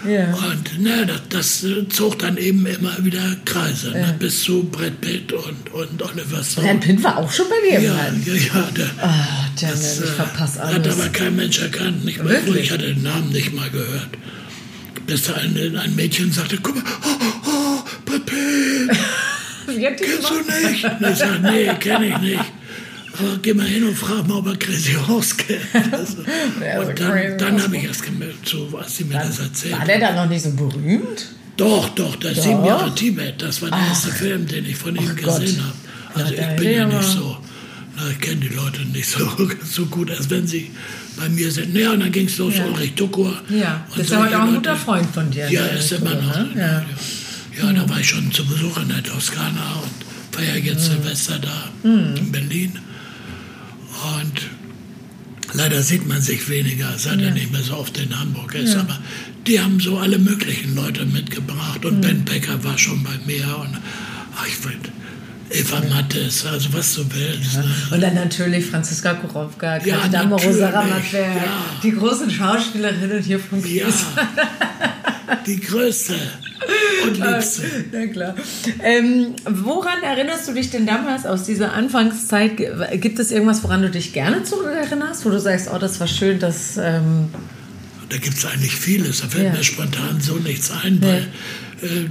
Ja. 0.06 0.34
Und 0.34 0.80
ne, 0.80 1.06
das, 1.06 1.62
das, 1.62 1.66
zog 1.88 2.18
dann 2.18 2.36
eben 2.36 2.66
immer 2.66 2.92
wieder 3.02 3.36
Kreise, 3.46 3.92
ja. 3.92 4.08
ne, 4.08 4.16
bis 4.18 4.42
zu 4.42 4.64
Brad 4.64 5.00
Pitt 5.00 5.32
und, 5.32 5.72
und 5.72 6.02
Oliver 6.02 6.44
Stone. 6.44 6.66
Brad 6.66 6.80
Pitt 6.80 7.02
war 7.02 7.16
auch 7.18 7.32
schon 7.32 7.46
bei 7.48 7.68
dir 7.68 7.80
Ja, 7.80 7.94
ja, 8.26 8.34
ja. 8.34 8.70
Der, 8.76 8.90
oh, 9.02 9.58
der 9.60 9.70
das, 9.70 10.00
ich 10.00 10.10
verpasse 10.10 10.62
alles. 10.62 10.76
Hat 10.76 10.88
aber 10.88 11.08
kein 11.08 11.36
Mensch 11.36 11.58
erkannt. 11.58 12.04
Nicht 12.04 12.22
mal, 12.22 12.38
ich 12.56 12.70
hatte 12.70 12.86
den 12.86 13.02
Namen 13.02 13.30
nicht 13.30 13.54
mal 13.54 13.70
gehört. 13.70 14.10
Bis 15.06 15.30
ein, 15.30 15.76
ein 15.76 15.96
Mädchen 15.96 16.30
sagte, 16.32 16.58
guck 16.62 16.74
mal, 16.74 16.84
oh, 17.02 17.24
oh, 17.46 17.82
Brad 18.04 18.26
Pitt. 18.26 18.98
Kennst 19.96 20.30
du 20.30 20.68
nicht? 20.68 20.84
Und 20.84 21.10
ich 21.10 21.16
sage, 21.16 21.40
nee, 21.40 21.66
kenne 21.80 22.08
ich 22.08 22.18
nicht. 22.18 22.44
Aber 23.18 23.38
geh 23.42 23.54
mal 23.54 23.66
hin 23.66 23.84
und 23.84 23.96
frag 23.96 24.26
mal, 24.26 24.38
ob 24.38 24.46
er 24.48 24.56
Crazy 24.56 24.94
Horse 25.06 25.36
kennt. 25.36 25.92
Also, 25.92 26.18
und 26.18 27.00
dann, 27.00 27.38
dann 27.38 27.62
habe 27.62 27.76
ich 27.76 27.84
erst 27.84 28.02
gemerkt, 28.02 28.48
so, 28.48 28.76
als 28.76 28.96
sie 28.96 29.04
mir 29.04 29.14
dann, 29.14 29.28
das 29.28 29.38
erzählt 29.38 29.78
War 29.78 29.84
der 29.84 30.00
dann 30.00 30.14
noch 30.16 30.28
nicht 30.28 30.42
so 30.42 30.50
berühmt? 30.50 31.26
Doch, 31.56 31.88
doch, 31.90 32.16
der 32.16 32.34
sieben 32.34 32.64
Jahre 32.64 32.92
Tibet, 32.94 33.40
das 33.40 33.62
war 33.62 33.70
der 33.70 33.78
Ach. 33.80 33.88
erste 33.88 34.10
Film, 34.10 34.46
den 34.46 34.66
ich 34.66 34.76
von 34.76 34.96
ihm 34.96 35.14
gesehen 35.14 35.62
habe. 35.62 36.22
Also 36.22 36.34
ich 36.34 36.56
bin 36.56 36.70
ja 36.70 36.86
nicht 36.86 37.08
so, 37.08 37.36
na, 37.96 38.10
ich 38.10 38.20
kenne 38.20 38.40
die 38.40 38.54
Leute 38.54 38.82
nicht 38.86 39.08
so, 39.08 39.30
so 39.64 39.86
gut, 39.86 40.10
als 40.10 40.28
wenn 40.30 40.46
sie 40.46 40.70
bei 41.16 41.28
mir 41.28 41.50
sind. 41.50 41.76
Ja, 41.76 41.92
und 41.92 42.00
dann 42.00 42.10
ging 42.10 42.26
es 42.26 42.38
los, 42.38 42.54
ja. 42.56 42.66
Ulrich 42.66 42.94
Dukur. 42.94 43.40
Ja, 43.48 43.86
das 43.90 44.06
ist 44.06 44.10
ja 44.10 44.24
heute 44.24 44.38
auch 44.38 44.48
ein 44.48 44.54
guter 44.54 44.76
Freund 44.76 45.06
von 45.14 45.30
dir. 45.30 45.48
Ja, 45.48 45.64
ist 45.66 45.92
immer 45.92 46.14
noch. 46.14 46.36
Ne? 46.36 46.50
Ja. 46.56 47.64
ja, 47.66 47.72
da 47.72 47.88
war 47.88 48.00
ich 48.00 48.08
schon 48.08 48.32
zu 48.32 48.44
Besuch 48.44 48.78
in 48.78 48.88
der 48.88 49.02
Toskana 49.02 49.82
und 49.82 50.36
feiere 50.36 50.56
jetzt 50.56 50.88
mhm. 50.88 51.02
Silvester 51.02 51.38
da 51.38 51.88
mhm. 51.88 52.16
in 52.16 52.32
Berlin. 52.32 52.78
Und 54.18 54.42
leider 55.52 55.82
sieht 55.82 56.06
man 56.06 56.20
sich 56.20 56.48
weniger, 56.48 56.98
seit 56.98 57.20
ja. 57.20 57.28
er 57.28 57.32
nicht 57.32 57.52
mehr 57.52 57.62
so 57.62 57.76
oft 57.76 57.96
in 57.98 58.18
Hamburg 58.18 58.54
ist. 58.54 58.74
Ja. 58.74 58.80
Aber 58.80 58.98
die 59.46 59.60
haben 59.60 59.80
so 59.80 59.98
alle 59.98 60.18
möglichen 60.18 60.74
Leute 60.74 61.04
mitgebracht. 61.04 61.84
Und 61.84 61.98
mhm. 61.98 62.00
Ben 62.00 62.24
Becker 62.24 62.62
war 62.64 62.78
schon 62.78 63.02
bei 63.02 63.18
mir. 63.26 63.46
Und 63.58 63.78
ach, 64.36 64.46
ich 64.46 64.56
finde, 64.56 64.88
Eva 65.50 65.80
Mattes, 65.88 66.46
also 66.46 66.72
was 66.72 66.94
du 66.94 67.04
willst. 67.12 67.54
Ja. 67.54 67.60
Ne? 67.60 67.74
Und 67.92 68.00
dann 68.00 68.14
natürlich 68.14 68.66
Franziska 68.66 69.14
Kurowka, 69.14 69.78
ja, 69.84 70.08
Dame 70.08 70.34
Rosa 70.34 70.70
Ramatwer, 70.70 71.20
ja. 71.20 71.64
die 71.82 71.92
großen 71.92 72.30
Schauspielerinnen 72.30 73.22
hier 73.22 73.38
von 73.38 73.62
Kies. 73.62 74.04
Ja, 74.16 75.36
die 75.46 75.60
größte 75.60 76.14
und 77.04 77.16
liebste. 77.16 77.62
Na 77.92 78.06
klar. 78.06 78.34
Ähm, 78.82 79.34
woran 79.44 80.02
erinnerst 80.02 80.48
du 80.48 80.52
dich 80.52 80.70
denn 80.70 80.86
damals 80.86 81.26
aus 81.26 81.44
dieser 81.44 81.72
Anfangszeit? 81.72 82.56
Gibt 83.00 83.18
es 83.18 83.30
irgendwas, 83.30 83.62
woran 83.64 83.82
du 83.82 83.90
dich 83.90 84.12
gerne 84.12 84.44
zurück 84.44 84.72
erinnerst, 84.72 85.24
wo 85.24 85.30
du 85.30 85.40
sagst, 85.40 85.68
oh, 85.72 85.78
das 85.78 86.00
war 86.00 86.06
schön, 86.06 86.38
dass... 86.38 86.76
Ähm 86.76 87.28
da 88.10 88.18
gibt 88.18 88.36
es 88.36 88.44
eigentlich 88.44 88.76
vieles, 88.76 89.22
da 89.22 89.28
fällt 89.28 89.46
ja. 89.46 89.52
mir 89.52 89.64
spontan 89.64 90.20
so 90.20 90.36
nichts 90.36 90.70
ein, 90.70 91.00
weil... 91.02 91.26
Äh, 91.82 92.08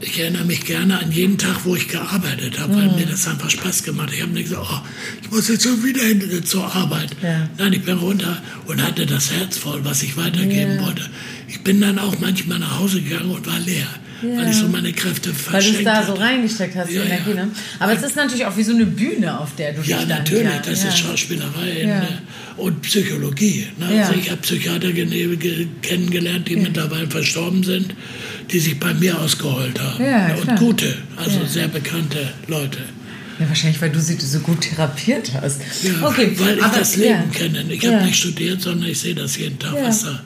ich 0.00 0.20
erinnere 0.20 0.44
mich 0.44 0.64
gerne 0.64 0.98
an 0.98 1.10
jeden 1.10 1.38
Tag, 1.38 1.64
wo 1.64 1.74
ich 1.74 1.88
gearbeitet 1.88 2.58
habe, 2.58 2.76
weil 2.76 2.88
mhm. 2.88 2.96
mir 2.96 3.06
das 3.06 3.26
einfach 3.26 3.48
Spaß 3.48 3.82
gemacht 3.82 4.08
hat. 4.08 4.14
Ich 4.14 4.22
habe 4.22 4.32
nicht 4.32 4.50
gesagt, 4.50 4.66
oh, 4.70 4.80
ich 5.22 5.30
muss 5.30 5.48
jetzt 5.48 5.64
schon 5.64 5.82
wieder 5.82 6.02
hin 6.02 6.44
zur 6.44 6.74
Arbeit. 6.74 7.16
Ja. 7.22 7.48
Nein, 7.56 7.72
ich 7.72 7.82
bin 7.82 7.98
runter 7.98 8.42
und 8.66 8.82
hatte 8.82 9.06
das 9.06 9.32
Herz 9.32 9.56
voll, 9.56 9.84
was 9.84 10.02
ich 10.02 10.16
weitergeben 10.16 10.76
ja. 10.76 10.86
wollte. 10.86 11.08
Ich 11.48 11.62
bin 11.62 11.80
dann 11.80 11.98
auch 11.98 12.18
manchmal 12.20 12.58
nach 12.58 12.78
Hause 12.78 13.00
gegangen 13.00 13.30
und 13.30 13.46
war 13.46 13.58
leer. 13.58 13.88
Ja. 14.22 14.38
Weil 14.38 14.50
ich 14.50 14.56
so 14.56 14.68
meine 14.68 14.92
Kräfte 14.92 15.32
verschenkt 15.32 15.84
Weil 15.84 15.84
du 15.84 15.90
es 15.90 16.06
da 16.06 16.06
so 16.06 16.14
reingesteckt 16.14 16.76
hast, 16.76 16.90
die 16.90 16.96
Energie. 16.96 17.34
Ne? 17.34 17.48
Aber 17.78 17.92
es 17.92 18.02
ist 18.02 18.16
natürlich 18.16 18.46
auch 18.46 18.56
wie 18.56 18.62
so 18.62 18.72
eine 18.72 18.86
Bühne, 18.86 19.38
auf 19.38 19.54
der 19.56 19.72
du 19.72 19.82
Ja, 19.82 19.98
dich 19.98 20.08
natürlich, 20.08 20.48
dann, 20.48 20.62
das 20.70 20.84
ist 20.84 20.98
Schauspielerei 20.98 21.84
ne? 21.84 22.08
und 22.56 22.80
Psychologie. 22.82 23.66
Ne? 23.78 24.02
Also 24.02 24.18
ich 24.18 24.30
habe 24.30 24.40
Psychiater 24.40 24.88
kennengelernt, 25.82 26.48
die 26.48 26.56
mittlerweile 26.56 27.08
verstorben 27.08 27.62
sind 27.62 27.94
die 28.50 28.58
sich 28.58 28.78
bei 28.78 28.94
mir 28.94 29.18
ausgeheult 29.20 29.80
haben. 29.80 30.04
Ja, 30.04 30.34
und 30.34 30.56
gute, 30.56 30.96
also 31.16 31.40
ja. 31.40 31.46
sehr 31.46 31.68
bekannte 31.68 32.32
Leute. 32.46 32.78
Ja, 33.38 33.48
wahrscheinlich, 33.48 33.80
weil 33.82 33.90
du 33.90 34.00
sie 34.00 34.16
so 34.16 34.40
gut 34.40 34.62
therapiert 34.62 35.32
hast. 35.34 35.60
Ja, 35.82 36.08
okay, 36.08 36.32
weil 36.38 36.56
ich 36.56 36.64
aber, 36.64 36.78
das 36.78 36.96
Leben 36.96 37.10
ja. 37.10 37.24
kenne. 37.32 37.64
Ich 37.68 37.82
ja. 37.82 37.92
habe 37.92 38.06
nicht 38.06 38.18
studiert, 38.18 38.62
sondern 38.62 38.88
ich 38.88 38.98
sehe 38.98 39.14
das 39.14 39.36
jeden 39.36 39.58
Tag, 39.58 39.74
was 39.74 40.04
da 40.04 40.20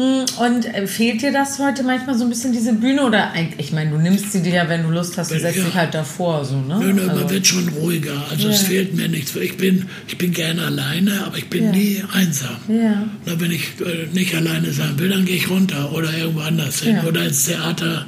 und 0.00 0.66
äh, 0.66 0.86
fehlt 0.86 1.20
dir 1.20 1.32
das 1.32 1.58
heute 1.58 1.82
manchmal 1.82 2.16
so 2.16 2.24
ein 2.24 2.30
bisschen, 2.30 2.52
diese 2.52 2.72
Bühne? 2.72 3.04
Oder 3.04 3.32
ich 3.58 3.72
meine, 3.72 3.90
du 3.90 3.98
nimmst 3.98 4.32
sie 4.32 4.42
dir 4.42 4.54
ja, 4.54 4.68
wenn 4.68 4.82
du 4.82 4.90
Lust 4.90 5.18
hast, 5.18 5.30
du 5.30 5.38
setzt 5.38 5.58
ja. 5.58 5.64
dich 5.64 5.74
halt 5.74 5.94
davor. 5.94 6.44
So, 6.44 6.56
ne? 6.56 6.78
Nö, 6.78 6.92
nö, 6.92 7.02
also. 7.02 7.20
man 7.20 7.30
wird 7.30 7.46
schon 7.46 7.68
ruhiger. 7.68 8.14
Also 8.30 8.48
ja. 8.48 8.54
es 8.54 8.62
fehlt 8.62 8.94
mir 8.94 9.08
nichts. 9.08 9.36
Ich 9.36 9.56
bin, 9.56 9.86
ich 10.08 10.16
bin 10.16 10.32
gerne 10.32 10.64
alleine, 10.64 11.24
aber 11.26 11.36
ich 11.38 11.48
bin 11.50 11.64
ja. 11.64 11.72
nie 11.72 12.04
einsam. 12.12 12.56
Ja. 12.68 13.04
Na, 13.26 13.40
wenn 13.40 13.50
ich 13.50 13.74
äh, 13.80 14.06
nicht 14.12 14.34
alleine 14.34 14.72
sein 14.72 14.98
will, 14.98 15.10
dann 15.10 15.24
gehe 15.24 15.36
ich 15.36 15.50
runter 15.50 15.92
oder 15.92 16.16
irgendwo 16.16 16.40
anders 16.40 16.80
hin. 16.80 16.98
Oder 17.06 17.24
ins 17.24 17.44
Theater, 17.44 18.06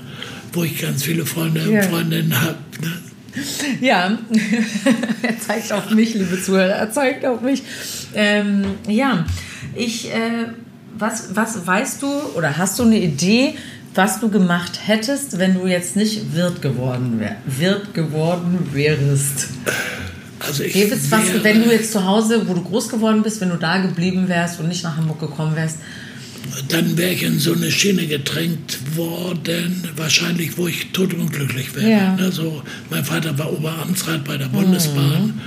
wo 0.53 0.65
ich 0.65 0.81
ganz 0.81 1.03
viele 1.03 1.27
Freunde 1.27 1.69
und 1.69 1.85
Freundinnen 1.85 2.41
habe. 2.41 2.57
Ne? 2.81 2.93
Ja, 3.81 4.19
er 5.23 5.41
zeigt 5.41 5.73
auf 5.73 5.91
mich, 5.91 6.15
liebe 6.15 6.41
Zuhörer, 6.41 6.73
er 6.73 6.91
zeigt 6.91 7.27
auf 7.27 7.41
mich. 7.43 7.63
Ähm, 8.15 8.65
ja, 8.89 9.27
ich... 9.75 10.11
Äh, 10.11 10.47
was, 11.03 11.35
was 11.35 11.67
weißt 11.67 12.01
du 12.01 12.07
oder 12.35 12.57
hast 12.57 12.79
du 12.79 12.85
eine 12.85 12.99
Idee, 12.99 13.55
was 13.95 14.21
du 14.21 14.31
gemacht 14.31 14.79
hättest, 14.87 15.39
wenn 15.39 15.55
du 15.55 15.67
jetzt 15.67 15.97
nicht 15.97 16.35
Wirt 16.35 16.63
geworden, 16.63 17.21
wär, 17.21 17.37
Wirt 17.45 17.93
geworden 17.93 18.71
wärst? 18.73 19.49
Also 20.39 20.63
ich 20.63 20.73
Gäbe 20.73 20.95
es 20.95 21.11
was, 21.11 21.23
wenn 21.43 21.63
du 21.63 21.71
jetzt 21.71 21.93
zu 21.93 22.05
Hause, 22.05 22.49
wo 22.49 22.55
du 22.55 22.63
groß 22.63 22.89
geworden 22.89 23.23
bist, 23.23 23.41
wenn 23.41 23.51
du 23.51 23.57
da 23.57 23.79
geblieben 23.79 24.29
wärst 24.29 24.61
und 24.61 24.69
nicht 24.69 24.83
nach 24.83 24.97
Hamburg 24.97 25.21
gekommen 25.21 25.55
wärst? 25.55 25.79
Dann 26.69 26.97
wäre 26.97 27.13
ich 27.13 27.23
in 27.23 27.39
so 27.39 27.53
eine 27.53 27.71
Schiene 27.71 28.07
gedrängt 28.07 28.79
worden, 28.97 29.89
wahrscheinlich, 29.97 30.59
wo 30.59 30.67
ich 30.67 30.91
totunglücklich 30.93 31.75
wäre. 31.77 31.91
Ja. 31.91 32.17
Also, 32.19 32.63
mein 32.91 33.05
Vater 33.05 33.39
war 33.39 33.53
Oberamtsrat 33.53 34.25
bei 34.25 34.37
der 34.37 34.47
Bundesbahn. 34.47 35.27
Mhm. 35.27 35.41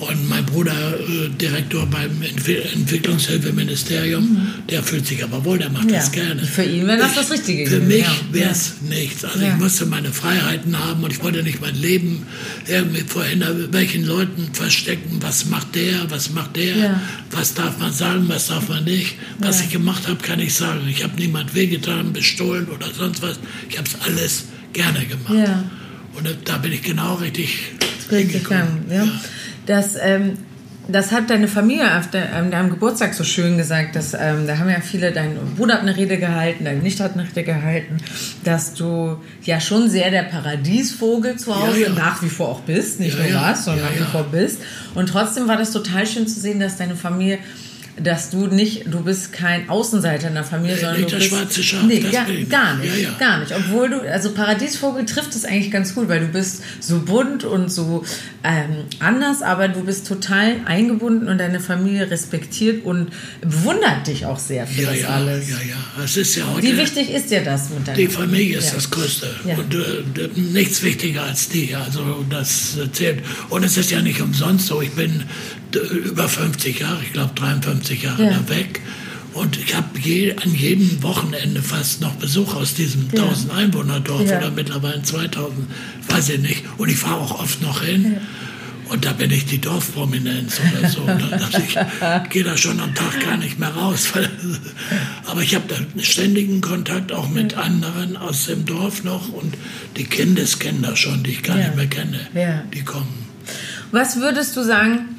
Und 0.00 0.28
mein 0.30 0.46
Bruder, 0.46 0.98
äh, 0.98 1.28
Direktor 1.28 1.84
beim 1.84 2.22
Entwicklungshilfeministerium, 2.22 4.24
mhm. 4.24 4.48
der 4.70 4.82
fühlt 4.82 5.06
sich 5.06 5.22
aber 5.22 5.44
wohl, 5.44 5.58
der 5.58 5.68
macht 5.68 5.90
ja. 5.90 5.98
das 5.98 6.10
gerne. 6.10 6.42
Für 6.42 6.62
ihn 6.62 6.86
wäre 6.86 6.96
das 6.96 7.16
das 7.16 7.30
Richtige. 7.30 7.68
Für 7.68 7.80
mich 7.80 8.00
ja. 8.00 8.10
wäre 8.32 8.50
es 8.50 8.76
ja. 8.80 8.96
nichts. 8.96 9.26
Also 9.26 9.40
ich 9.40 9.54
musste 9.56 9.84
meine 9.84 10.10
Freiheiten 10.10 10.78
haben 10.78 11.04
und 11.04 11.12
ich 11.12 11.22
wollte 11.22 11.42
nicht 11.42 11.60
mein 11.60 11.74
Leben 11.74 12.26
irgendwie 12.66 13.02
vor 13.06 13.24
welchen 13.72 14.06
Leuten 14.06 14.48
verstecken. 14.54 15.18
Was 15.20 15.44
macht 15.44 15.74
der, 15.74 16.10
was 16.10 16.30
macht 16.30 16.56
der, 16.56 16.98
was 17.30 17.52
darf 17.52 17.78
man 17.78 17.92
sagen, 17.92 18.24
was 18.26 18.46
darf 18.46 18.70
man 18.70 18.84
nicht. 18.84 19.16
Was 19.38 19.60
ich 19.60 19.68
gemacht 19.68 20.08
habe, 20.08 20.22
kann 20.22 20.40
ich 20.40 20.54
sagen. 20.54 20.80
Ich 20.88 21.04
habe 21.04 21.14
niemand 21.16 21.54
wehgetan, 21.54 22.14
bestohlen 22.14 22.68
oder 22.68 22.86
sonst 22.90 23.20
was. 23.20 23.38
Ich 23.68 23.76
habe 23.76 23.86
es 23.86 24.00
alles 24.00 24.44
gerne 24.72 25.04
gemacht. 25.04 25.34
Und 26.14 26.26
da 26.46 26.56
bin 26.56 26.72
ich 26.72 26.80
genau 26.80 27.16
richtig 27.16 27.64
hingekommen. 28.08 28.86
Ja. 28.90 29.06
Das, 29.70 29.94
ähm, 30.02 30.36
das 30.88 31.12
hat 31.12 31.30
deine 31.30 31.46
Familie 31.46 31.96
auf 31.96 32.10
de, 32.10 32.20
ähm, 32.20 32.50
deinem 32.50 32.70
Geburtstag 32.70 33.14
so 33.14 33.22
schön 33.22 33.56
gesagt. 33.56 33.94
Dass, 33.94 34.14
ähm, 34.14 34.48
da 34.48 34.58
haben 34.58 34.68
ja 34.68 34.80
viele, 34.80 35.12
dein 35.12 35.36
Bruder 35.56 35.74
hat 35.74 35.82
eine 35.82 35.96
Rede 35.96 36.18
gehalten, 36.18 36.64
deine 36.64 36.80
Nichte 36.80 37.04
hat 37.04 37.12
eine 37.14 37.22
Rede 37.22 37.44
gehalten, 37.44 37.98
dass 38.42 38.74
du 38.74 39.18
ja 39.44 39.60
schon 39.60 39.88
sehr 39.88 40.10
der 40.10 40.24
Paradiesvogel 40.24 41.36
zu 41.36 41.54
Hause 41.54 41.82
ja, 41.82 41.88
ja. 41.88 41.94
nach 41.94 42.20
wie 42.20 42.28
vor 42.28 42.48
auch 42.48 42.60
bist. 42.62 42.98
Nicht 42.98 43.16
ja, 43.16 43.24
nur 43.24 43.40
warst, 43.40 43.66
sondern 43.66 43.84
nach 43.84 43.94
wie 43.94 44.10
vor 44.10 44.24
bist. 44.24 44.60
Und 44.96 45.08
trotzdem 45.08 45.46
war 45.46 45.56
das 45.56 45.70
total 45.70 46.04
schön 46.04 46.26
zu 46.26 46.40
sehen, 46.40 46.58
dass 46.58 46.76
deine 46.76 46.96
Familie 46.96 47.38
dass 48.02 48.30
du 48.30 48.46
nicht, 48.46 48.86
du 48.86 49.02
bist 49.02 49.32
kein 49.32 49.68
Außenseiter 49.68 50.28
in 50.28 50.34
der 50.34 50.44
Familie, 50.44 50.74
nee, 50.74 50.80
sondern 50.80 51.00
nicht 51.00 51.12
du 51.12 51.16
bist, 51.16 51.28
schwarze 51.28 51.62
Schaf, 51.62 51.82
nee, 51.82 52.00
gar, 52.00 52.26
gar 52.48 52.76
nicht, 52.76 52.96
ja, 52.96 53.10
ja. 53.10 53.16
gar 53.18 53.38
nicht. 53.40 53.52
Obwohl 53.52 53.90
du, 53.90 54.00
also 54.00 54.32
Paradiesvogel 54.32 55.04
trifft 55.04 55.34
es 55.34 55.44
eigentlich 55.44 55.70
ganz 55.70 55.94
gut, 55.94 56.08
weil 56.08 56.20
du 56.20 56.28
bist 56.28 56.62
so 56.80 57.00
bunt 57.00 57.44
und 57.44 57.70
so 57.70 58.04
ähm, 58.42 58.84
anders, 58.98 59.42
aber 59.42 59.68
du 59.68 59.84
bist 59.84 60.06
total 60.06 60.56
eingebunden 60.64 61.28
und 61.28 61.38
deine 61.38 61.60
Familie 61.60 62.10
respektiert 62.10 62.84
und 62.84 63.10
bewundert 63.40 64.06
dich 64.06 64.26
auch 64.26 64.38
sehr 64.38 64.66
für 64.66 64.82
ja, 64.82 64.90
das 64.90 65.00
ja, 65.00 65.08
alles. 65.08 65.50
Ja, 65.50 65.56
ja, 65.56 66.04
es 66.04 66.16
ist 66.16 66.36
ja 66.36 66.46
heute. 66.52 66.66
Wie 66.66 66.76
wichtig 66.76 67.10
ist 67.10 67.30
dir 67.30 67.42
das 67.42 67.70
mit 67.70 67.86
deiner 67.86 67.96
Die 67.96 68.06
Familie 68.06 68.58
ist 68.58 68.74
das 68.74 68.90
Größte 68.90 69.26
und 69.44 69.74
äh, 69.74 70.28
nichts 70.36 70.82
wichtiger 70.82 71.24
als 71.24 71.48
die. 71.48 71.74
Also 71.74 72.24
das 72.30 72.78
zählt. 72.92 73.22
Und 73.50 73.64
es 73.64 73.76
ist 73.76 73.90
ja 73.90 74.00
nicht 74.00 74.20
umsonst 74.20 74.66
so. 74.66 74.80
Ich 74.80 74.92
bin 74.92 75.24
über 75.76 76.28
50 76.28 76.80
Jahre, 76.80 77.02
ich 77.02 77.12
glaube 77.12 77.32
53 77.34 78.02
Jahre 78.02 78.24
ja. 78.24 78.30
da 78.30 78.48
weg. 78.48 78.80
Und 79.32 79.58
ich 79.58 79.76
habe 79.76 79.98
je, 79.98 80.34
an 80.36 80.54
jedem 80.54 81.02
Wochenende 81.02 81.62
fast 81.62 82.00
noch 82.00 82.14
Besuch 82.14 82.54
aus 82.54 82.74
diesem 82.74 83.08
ja. 83.12 83.22
1000 83.22 83.52
Einwohnerdorf 83.52 84.28
ja. 84.28 84.38
oder 84.38 84.50
mittlerweile 84.50 85.02
2000, 85.02 85.68
weiß 86.08 86.30
ich 86.30 86.40
nicht. 86.40 86.64
Und 86.78 86.88
ich 86.88 86.98
fahre 86.98 87.20
auch 87.20 87.40
oft 87.40 87.62
noch 87.62 87.82
hin. 87.82 88.14
Ja. 88.14 88.20
Und 88.92 89.04
da 89.04 89.12
bin 89.12 89.30
ich 89.30 89.46
die 89.46 89.60
Dorfprominenz 89.60 90.60
oder 90.72 90.88
so. 90.88 91.06
ich 91.58 91.78
gehe 92.30 92.42
da 92.42 92.56
schon 92.56 92.80
am 92.80 92.92
Tag 92.92 93.20
gar 93.24 93.36
nicht 93.36 93.56
mehr 93.60 93.68
raus. 93.68 94.08
aber 95.26 95.42
ich 95.42 95.54
habe 95.54 95.64
da 95.68 96.02
ständigen 96.02 96.60
Kontakt 96.60 97.12
auch 97.12 97.28
mit 97.28 97.54
anderen 97.54 98.16
aus 98.16 98.46
dem 98.46 98.66
Dorf 98.66 99.04
noch. 99.04 99.32
Und 99.32 99.54
die 99.96 100.04
Kindeskinder 100.04 100.96
schon, 100.96 101.22
die 101.22 101.30
ich 101.30 101.44
gar 101.44 101.56
nicht 101.56 101.76
mehr 101.76 101.86
kenne, 101.86 102.18
die 102.74 102.82
kommen. 102.82 103.26
Was 103.92 104.16
würdest 104.16 104.56
du 104.56 104.64
sagen, 104.64 105.16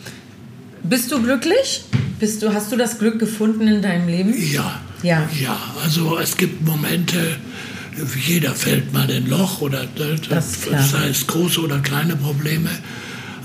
bist 0.83 1.11
du 1.11 1.21
glücklich? 1.21 1.83
Bist 2.19 2.43
du, 2.43 2.53
hast 2.53 2.71
du 2.71 2.77
das 2.77 2.99
Glück 2.99 3.19
gefunden 3.19 3.67
in 3.67 3.81
deinem 3.81 4.07
Leben? 4.07 4.33
Ja. 4.51 4.79
Ja. 5.03 5.27
Ja, 5.39 5.57
also 5.83 6.19
es 6.19 6.37
gibt 6.37 6.61
Momente, 6.63 7.37
jeder 8.23 8.53
fällt 8.53 8.93
mal 8.93 9.09
in 9.09 9.23
ein 9.23 9.29
Loch 9.29 9.61
oder 9.61 9.87
das 10.29 10.61
sei 10.61 11.07
es 11.09 11.25
große 11.25 11.59
oder 11.59 11.79
kleine 11.79 12.15
Probleme. 12.15 12.69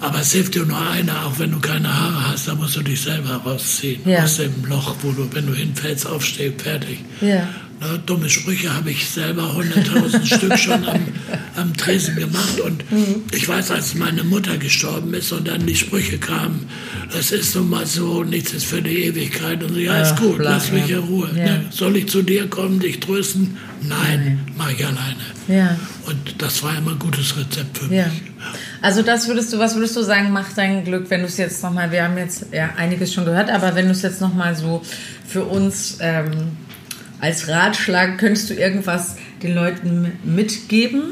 Aber 0.00 0.20
es 0.20 0.32
hilft 0.32 0.54
dir 0.54 0.66
nur 0.66 0.78
einer, 0.78 1.24
auch 1.24 1.38
wenn 1.38 1.52
du 1.52 1.58
keine 1.58 1.88
Haare 1.88 2.32
hast, 2.32 2.48
da 2.48 2.54
musst 2.54 2.76
du 2.76 2.82
dich 2.82 3.00
selber 3.00 3.36
rausziehen 3.36 4.02
ja. 4.04 4.24
aus 4.24 4.36
dem 4.36 4.52
Loch, 4.66 4.94
wo 5.00 5.12
du, 5.12 5.26
wenn 5.32 5.46
du 5.46 5.54
hinfällst, 5.54 6.06
aufstehst, 6.06 6.60
fertig. 6.60 6.98
Ja. 7.22 7.48
Na, 7.78 7.98
dumme 7.98 8.30
Sprüche 8.30 8.74
habe 8.74 8.90
ich 8.90 9.08
selber 9.10 9.54
hunderttausend 9.54 10.26
Stück 10.34 10.58
schon 10.58 10.82
am, 10.88 11.00
am 11.56 11.76
Tresen 11.76 12.16
gemacht. 12.16 12.58
Und 12.60 12.90
mhm. 12.90 13.24
ich 13.32 13.46
weiß, 13.46 13.70
als 13.70 13.94
meine 13.94 14.24
Mutter 14.24 14.56
gestorben 14.56 15.12
ist 15.12 15.30
und 15.32 15.46
dann 15.46 15.66
die 15.66 15.76
Sprüche 15.76 16.18
kamen, 16.18 16.68
das 17.12 17.32
ist 17.32 17.54
nun 17.54 17.68
mal 17.68 17.84
so, 17.84 18.24
nichts 18.24 18.54
ist 18.54 18.64
für 18.64 18.80
die 18.80 19.04
Ewigkeit. 19.04 19.62
Und 19.62 19.74
so, 19.74 19.78
ja, 19.78 20.00
ist 20.00 20.16
gut, 20.16 20.38
klar, 20.38 20.54
lass 20.54 20.72
mich 20.72 20.88
in 20.88 21.00
Ruhe. 21.00 21.28
Ja. 21.36 21.44
Ne? 21.44 21.66
Soll 21.70 21.96
ich 21.98 22.08
zu 22.08 22.22
dir 22.22 22.48
kommen, 22.48 22.80
dich 22.80 22.98
trösten? 23.00 23.58
Nein, 23.82 24.40
mache 24.56 24.72
ich 24.72 24.86
alleine. 24.86 25.16
Ja. 25.48 25.76
Und 26.06 26.34
das 26.38 26.62
war 26.62 26.78
immer 26.78 26.92
ein 26.92 26.98
gutes 26.98 27.36
Rezept 27.36 27.76
für 27.76 27.86
mich. 27.86 28.04
Also 28.80 29.02
das 29.02 29.28
würdest 29.28 29.52
du, 29.52 29.58
was 29.58 29.74
würdest 29.74 29.96
du 29.96 30.02
sagen, 30.02 30.30
macht 30.30 30.56
dein 30.56 30.84
Glück, 30.84 31.10
wenn 31.10 31.20
du 31.20 31.26
es 31.26 31.36
jetzt 31.36 31.62
nochmal, 31.62 31.90
wir 31.90 32.04
haben 32.04 32.16
jetzt 32.16 32.46
ja 32.52 32.70
einiges 32.76 33.12
schon 33.12 33.26
gehört, 33.26 33.50
aber 33.50 33.74
wenn 33.74 33.86
du 33.86 33.92
es 33.92 34.02
jetzt 34.02 34.22
nochmal 34.22 34.56
so 34.56 34.82
für 35.28 35.44
uns... 35.44 35.98
Ähm, 36.00 36.56
als 37.20 37.48
Ratschlag 37.48 38.18
könntest 38.18 38.50
du 38.50 38.54
irgendwas 38.54 39.16
den 39.42 39.54
Leuten 39.54 40.12
mitgeben? 40.24 41.02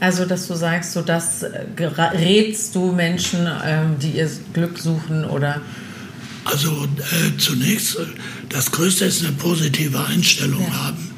Also, 0.00 0.24
dass 0.24 0.48
du 0.48 0.54
sagst, 0.54 0.92
so 0.92 1.02
das 1.02 1.42
äh, 1.42 1.84
rätst 1.84 2.74
du 2.74 2.92
Menschen, 2.92 3.46
ähm, 3.64 3.98
die 4.00 4.12
ihr 4.12 4.30
Glück 4.54 4.78
suchen 4.78 5.24
oder? 5.24 5.60
Also 6.44 6.70
äh, 6.84 7.36
zunächst, 7.38 7.96
äh, 7.96 8.06
das 8.48 8.70
Größte 8.72 9.04
ist 9.04 9.22
eine 9.22 9.32
positive 9.32 10.02
Einstellung 10.06 10.62
ja. 10.62 10.86
haben. 10.86 11.10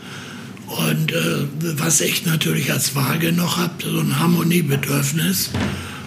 Und 0.66 1.12
äh, 1.12 1.46
was 1.78 2.00
ich 2.00 2.26
natürlich 2.26 2.72
als 2.72 2.96
Waage 2.96 3.32
noch 3.32 3.58
habe, 3.58 3.74
so 3.84 4.00
ein 4.00 4.18
Harmoniebedürfnis. 4.18 5.50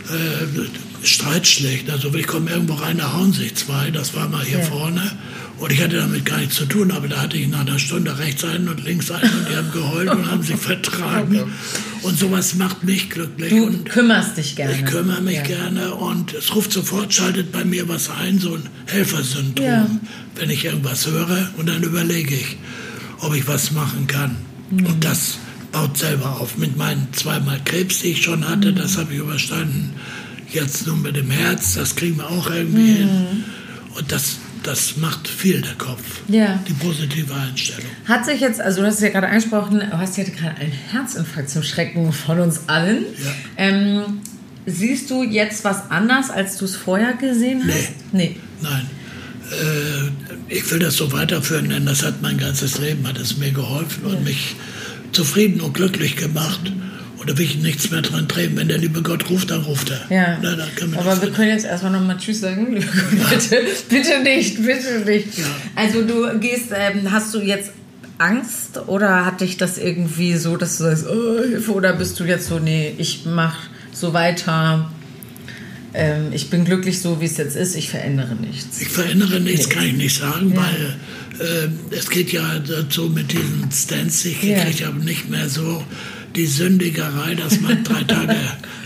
Äh, 0.09 0.67
Streit 1.05 1.47
schlecht. 1.47 1.89
Also 1.89 2.13
ich 2.13 2.27
komme 2.27 2.51
irgendwo 2.51 2.73
rein, 2.73 2.97
da 2.97 3.13
hauen 3.13 3.31
sich 3.31 3.55
zwei, 3.55 3.91
das 3.91 4.15
war 4.15 4.27
mal 4.27 4.43
hier 4.43 4.59
ja. 4.59 4.65
vorne. 4.65 5.11
Und 5.57 5.71
ich 5.71 5.81
hatte 5.81 5.95
damit 5.97 6.25
gar 6.25 6.39
nichts 6.39 6.55
zu 6.55 6.65
tun, 6.65 6.91
aber 6.91 7.07
da 7.07 7.21
hatte 7.21 7.37
ich 7.37 7.47
nach 7.47 7.61
einer 7.61 7.79
Stunde 7.79 8.17
rechts 8.19 8.43
einen 8.43 8.67
und 8.67 8.83
links 8.83 9.09
einen 9.09 9.23
und 9.23 9.49
die 9.49 9.55
haben 9.55 9.71
geheult 9.71 10.09
und 10.09 10.29
haben 10.29 10.43
sich 10.43 10.57
vertragen. 10.57 11.39
Okay. 11.39 11.49
Und 12.01 12.19
sowas 12.19 12.55
macht 12.55 12.83
mich 12.83 13.09
glücklich. 13.09 13.51
Du 13.51 13.65
und 13.65 13.89
kümmerst 13.89 14.37
dich 14.37 14.55
gerne. 14.55 14.73
Ich 14.73 14.85
kümmere 14.85 15.21
mich 15.21 15.37
ja. 15.37 15.43
gerne 15.43 15.95
und 15.95 16.33
es 16.33 16.53
ruft 16.53 16.73
sofort, 16.73 17.13
schaltet 17.13 17.53
bei 17.53 17.63
mir 17.63 17.87
was 17.87 18.09
ein, 18.09 18.37
so 18.37 18.55
ein 18.55 18.63
Helfersyndrom, 18.87 19.65
ja. 19.65 19.87
wenn 20.35 20.49
ich 20.49 20.65
irgendwas 20.65 21.07
höre 21.07 21.49
und 21.57 21.69
dann 21.69 21.83
überlege 21.83 22.35
ich, 22.35 22.57
ob 23.19 23.33
ich 23.33 23.47
was 23.47 23.71
machen 23.71 24.07
kann. 24.07 24.35
Mhm. 24.71 24.85
Und 24.87 25.05
das 25.05 25.37
baut 25.71 25.97
selber 25.97 26.39
auf. 26.39 26.57
Mit 26.57 26.77
meinen 26.77 27.07
zweimal 27.13 27.59
Krebs, 27.63 27.99
die 27.99 28.09
ich 28.09 28.23
schon 28.23 28.47
hatte, 28.47 28.71
mhm. 28.71 28.75
das 28.75 28.97
habe 28.97 29.13
ich 29.13 29.19
überstanden. 29.19 29.93
Jetzt 30.51 30.85
nun 30.87 31.01
mit 31.01 31.15
dem 31.15 31.31
Herz, 31.31 31.73
das 31.75 31.95
kriegen 31.95 32.17
wir 32.17 32.29
auch 32.29 32.49
irgendwie 32.49 33.03
mhm. 33.03 33.09
hin. 33.09 33.43
Und 33.95 34.11
das, 34.11 34.37
das 34.65 34.97
macht 34.97 35.27
viel 35.27 35.61
der 35.61 35.75
Kopf. 35.75 36.21
Ja. 36.27 36.59
Die 36.67 36.73
positive 36.73 37.33
Einstellung. 37.33 37.89
Hat 38.05 38.25
sich 38.25 38.41
jetzt, 38.41 38.59
also 38.59 38.81
du 38.81 38.87
hast 38.87 38.95
es 38.95 39.01
ja 39.01 39.09
gerade 39.09 39.27
angesprochen, 39.27 39.79
du 39.79 39.97
hast 39.97 40.17
ja 40.17 40.23
gerade 40.23 40.57
einen 40.57 40.71
Herzinfarkt 40.71 41.49
zum 41.49 41.63
Schrecken 41.63 42.11
von 42.11 42.39
uns 42.39 42.67
allen. 42.67 43.05
Ja. 43.23 43.31
Ähm, 43.57 44.21
siehst 44.65 45.09
du 45.09 45.23
jetzt 45.23 45.63
was 45.63 45.91
anders, 45.91 46.29
als 46.29 46.57
du 46.57 46.65
es 46.65 46.75
vorher 46.75 47.13
gesehen 47.13 47.61
hast? 47.67 47.91
Nee. 48.11 48.31
nee. 48.31 48.35
Nein. 48.61 48.89
Äh, 49.51 50.53
ich 50.53 50.69
will 50.71 50.79
das 50.79 50.95
so 50.95 51.11
weiterführen, 51.11 51.69
denn 51.69 51.85
das 51.85 52.03
hat 52.03 52.21
mein 52.21 52.37
ganzes 52.37 52.79
Leben, 52.79 53.07
hat 53.07 53.19
es 53.19 53.37
mir 53.37 53.51
geholfen 53.51 54.03
ja. 54.07 54.15
und 54.15 54.23
mich 54.23 54.55
zufrieden 55.11 55.61
und 55.61 55.73
glücklich 55.73 56.15
gemacht. 56.15 56.71
Und 57.25 57.31
da 57.31 57.37
will 57.39 57.45
ich 57.45 57.57
nichts 57.57 57.89
mehr 57.89 58.03
dran 58.03 58.27
drehen. 58.27 58.55
Wenn 58.55 58.67
der 58.67 58.77
liebe 58.77 59.01
Gott 59.01 59.31
ruft, 59.31 59.49
dann 59.49 59.61
ruft 59.61 59.89
er. 59.89 60.15
Ja. 60.15 60.37
Na, 60.43 60.55
Aber 60.99 61.19
wir 61.23 61.31
können 61.31 61.49
jetzt 61.49 61.65
erstmal 61.65 61.93
nochmal 61.93 62.17
Tschüss 62.17 62.41
sagen. 62.41 62.71
Liebe 62.71 62.85
Gott, 62.85 63.49
bitte, 63.49 63.63
bitte 63.89 64.21
nicht, 64.21 64.63
bitte 64.63 64.99
nicht. 65.03 65.39
Ja. 65.39 65.45
Also 65.75 66.03
du 66.03 66.37
gehst, 66.39 66.67
ähm, 66.71 67.11
hast 67.11 67.33
du 67.33 67.39
jetzt 67.39 67.71
Angst 68.19 68.79
oder 68.85 69.25
hat 69.25 69.41
dich 69.41 69.57
das 69.57 69.79
irgendwie 69.79 70.35
so, 70.35 70.55
dass 70.55 70.77
du 70.77 70.83
sagst, 70.83 71.07
oh, 71.07 71.41
Hilfe, 71.41 71.73
oder 71.73 71.93
bist 71.93 72.19
du 72.19 72.25
jetzt 72.25 72.47
so, 72.47 72.59
nee, 72.59 72.93
ich 72.99 73.25
mach 73.25 73.57
so 73.91 74.13
weiter, 74.13 74.91
ähm, 75.95 76.27
ich 76.31 76.51
bin 76.51 76.63
glücklich 76.63 77.01
so, 77.01 77.21
wie 77.21 77.25
es 77.25 77.37
jetzt 77.37 77.55
ist, 77.55 77.75
ich 77.75 77.89
verändere 77.89 78.35
nichts. 78.35 78.81
Ich 78.81 78.89
verändere 78.89 79.39
nichts, 79.39 79.67
nee. 79.67 79.73
kann 79.73 79.85
ich 79.85 79.93
nicht 79.93 80.15
sagen, 80.15 80.53
ja. 80.53 80.61
weil 80.61 81.47
äh, 81.47 81.95
es 81.97 82.07
geht 82.11 82.31
ja 82.31 82.59
dazu 82.59 83.09
mit 83.09 83.31
diesen 83.31 83.71
Stents, 83.71 84.25
ich 84.25 84.43
ja. 84.43 84.63
kriege 84.63 84.87
aber 84.87 85.03
nicht 85.03 85.27
mehr 85.27 85.49
so 85.49 85.83
die 86.35 86.45
Sündigerei, 86.45 87.35
dass 87.35 87.59
man 87.61 87.83
drei 87.83 88.03
Tage 88.07 88.35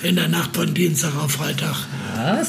in 0.03 0.15
der 0.15 0.27
Nacht 0.27 0.55
von 0.55 0.73
Dienstag 0.73 1.15
auf 1.15 1.31
Freitag 1.31 1.75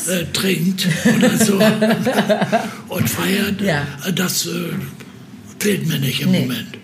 äh, 0.08 0.24
trinkt 0.32 0.86
oder 1.16 1.36
so 1.36 1.54
und 2.88 3.08
feiert. 3.08 3.60
Ja. 3.60 3.86
Das 4.14 4.46
äh, 4.46 4.50
fehlt 5.58 5.86
mir 5.86 5.98
nicht 5.98 6.20
im 6.22 6.30
nee. 6.30 6.40
Moment. 6.40 6.80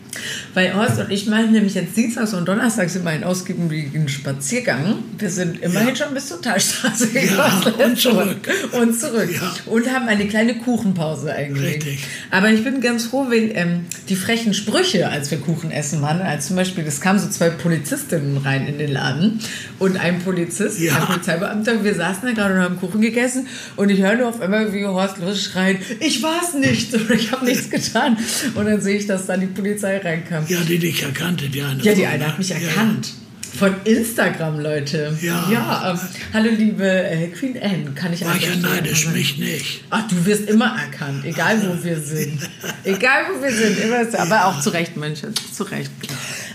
Weil 0.56 0.74
Horst 0.74 0.98
und 0.98 1.10
ich 1.10 1.26
machen 1.26 1.52
nämlich 1.52 1.74
jetzt 1.74 1.94
Dienstags 1.98 2.32
und 2.32 2.48
Donnerstags 2.48 2.96
immer 2.96 3.10
einen 3.10 3.24
ausgiebigen 3.24 4.08
Spaziergang. 4.08 5.00
Wir 5.18 5.28
sind 5.28 5.60
immerhin 5.60 5.90
ja. 5.90 5.96
schon 5.96 6.14
bis 6.14 6.28
zur 6.28 6.40
Talstraße 6.40 7.08
gegangen. 7.08 7.62
Ja, 7.78 7.84
und 7.84 7.98
zurück. 8.00 8.38
Und 8.72 8.98
zurück. 8.98 9.28
Ja. 9.30 9.54
Und 9.66 9.92
haben 9.92 10.08
eine 10.08 10.26
kleine 10.26 10.56
Kuchenpause 10.56 11.30
eingelegt. 11.30 11.84
Richtig. 11.84 12.06
Aber 12.30 12.48
ich 12.48 12.64
bin 12.64 12.80
ganz 12.80 13.04
froh, 13.04 13.26
wenn 13.28 13.54
ähm, 13.54 13.84
die 14.08 14.16
frechen 14.16 14.54
Sprüche, 14.54 15.10
als 15.10 15.30
wir 15.30 15.36
Kuchen 15.36 15.70
essen 15.70 16.00
waren, 16.00 16.22
als 16.22 16.46
zum 16.46 16.56
Beispiel, 16.56 16.86
es 16.86 17.02
kamen 17.02 17.18
so 17.18 17.28
zwei 17.28 17.50
Polizistinnen 17.50 18.38
rein 18.38 18.66
in 18.66 18.78
den 18.78 18.92
Laden 18.92 19.40
und 19.78 20.00
ein 20.00 20.20
Polizist, 20.20 20.80
ja. 20.80 20.96
ein 20.96 21.02
Polizeibeamter, 21.02 21.84
wir 21.84 21.94
saßen 21.94 22.28
da 22.28 22.32
gerade 22.32 22.54
und 22.54 22.60
haben 22.60 22.80
Kuchen 22.80 23.02
gegessen 23.02 23.46
und 23.76 23.90
ich 23.90 24.00
höre 24.00 24.14
nur 24.14 24.28
auf 24.30 24.40
einmal, 24.40 24.72
wie 24.72 24.86
Horst 24.86 25.18
los 25.18 25.38
schreit, 25.42 25.80
ich 26.00 26.22
war 26.22 26.40
es 26.42 26.54
nicht 26.54 26.94
oder 26.94 27.10
ich 27.10 27.30
habe 27.30 27.44
nichts 27.44 27.68
getan. 27.68 28.16
Und 28.54 28.64
dann 28.64 28.80
sehe 28.80 28.96
ich, 28.96 29.06
dass 29.06 29.26
dann 29.26 29.40
die 29.40 29.46
Polizei 29.48 29.98
reinkam. 29.98 30.45
Ja, 30.48 30.60
die 30.60 30.78
dich 30.78 31.02
erkannte, 31.02 31.48
die 31.48 31.62
eine. 31.62 31.82
Ja, 31.82 31.94
die 31.94 32.06
eine 32.06 32.26
hat 32.26 32.38
mich 32.38 32.50
erkannt. 32.50 33.06
Ja. 33.06 33.26
Von 33.58 33.74
Instagram, 33.84 34.60
Leute. 34.60 35.16
Ja. 35.22 35.48
Ja, 35.50 35.90
ähm, 35.92 35.98
hallo 36.34 36.50
liebe 36.50 36.84
äh, 36.84 37.28
Queen 37.28 37.56
Anne, 37.60 37.92
kann 37.94 38.12
ich 38.12 38.22
War 38.22 38.36
ich 38.36 38.42
ja 38.42 38.54
neidisch, 38.54 39.08
mich 39.08 39.38
nicht. 39.38 39.82
Ach, 39.88 40.06
du 40.08 40.26
wirst 40.26 40.48
immer 40.50 40.76
erkannt, 40.78 41.24
egal 41.24 41.62
wo 41.62 41.82
wir 41.82 41.98
sind. 41.98 42.38
egal 42.84 43.24
wo 43.30 43.42
wir 43.42 43.50
sind, 43.50 43.78
immer, 43.78 44.20
aber 44.20 44.46
auch 44.46 44.60
zu 44.60 44.70
Recht, 44.70 44.98
Menschen, 44.98 45.32
zu 45.52 45.62
Recht. 45.64 45.90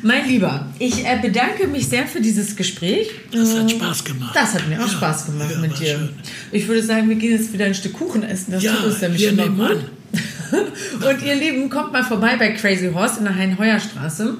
Mein 0.03 0.27
Lieber, 0.27 0.67
ich 0.77 1.03
äh, 1.03 1.17
bedanke 1.19 1.67
mich 1.67 1.87
sehr 1.87 2.07
für 2.07 2.21
dieses 2.21 2.55
Gespräch. 2.55 3.09
Das 3.31 3.55
hat 3.55 3.71
Spaß 3.71 4.03
gemacht. 4.03 4.35
Das 4.35 4.53
hat 4.53 4.67
mir 4.67 4.77
auch 4.77 4.87
ja, 4.87 4.93
Spaß 4.93 5.25
gemacht 5.25 5.51
ja, 5.51 5.57
mit 5.57 5.79
dir. 5.79 5.97
Schön. 5.97 6.09
Ich 6.51 6.67
würde 6.67 6.83
sagen, 6.83 7.09
wir 7.09 7.15
gehen 7.15 7.31
jetzt 7.31 7.51
wieder 7.51 7.65
ein 7.65 7.73
Stück 7.73 7.93
Kuchen 7.93 8.21
essen. 8.21 8.51
Das 8.51 8.61
ja, 8.61 8.75
tut 8.75 8.85
uns 8.85 9.01
nämlich 9.01 9.23
immer 9.23 9.47
gut. 9.47 9.71
An. 9.71 10.00
Und 11.07 11.21
ihr 11.23 11.35
Lieben, 11.35 11.69
kommt 11.69 11.93
mal 11.93 12.03
vorbei 12.03 12.35
bei 12.37 12.51
Crazy 12.51 12.91
Horse 12.93 13.19
in 13.19 13.25
der 13.25 13.35
Hein-Heuer-Straße. 13.35 14.35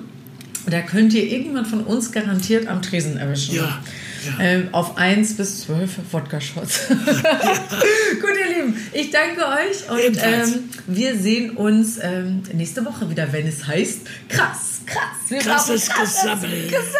Da 0.67 0.82
könnt 0.82 1.13
ihr 1.13 1.24
irgendwann 1.24 1.65
von 1.65 1.84
uns 1.84 2.12
garantiert 2.12 2.67
am 2.67 2.82
Tresen 2.82 3.17
erwischen. 3.17 3.56
Ja. 3.56 3.80
Ja. 4.26 4.43
Ähm, 4.43 4.69
auf 4.71 4.97
1 4.97 5.36
bis 5.38 5.62
12 5.62 5.89
Wodka-Shots. 6.12 6.89
Ja. 6.89 6.95
Gut, 8.21 8.32
ihr 8.39 8.56
Lieben, 8.56 8.78
ich 8.93 9.10
danke 9.10 9.41
euch 9.41 9.89
und 9.89 10.17
ähm, 10.21 10.69
wir 10.86 11.17
sehen 11.17 11.52
uns 11.52 11.97
ähm, 12.00 12.43
nächste 12.54 12.86
Woche 12.86 13.10
wieder, 13.10 13.34
wenn 13.34 13.47
es 13.47 13.65
heißt 13.65 14.02
krass, 14.30 14.82
krass. 14.86 15.17
Wir 15.30 15.39
Krasses 15.39 15.89
Gesammel. 15.89 16.67
Gesammelt. 16.67 16.91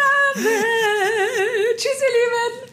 Tschüss, 1.76 1.84
ihr 1.86 2.62
Lieben. 2.64 2.71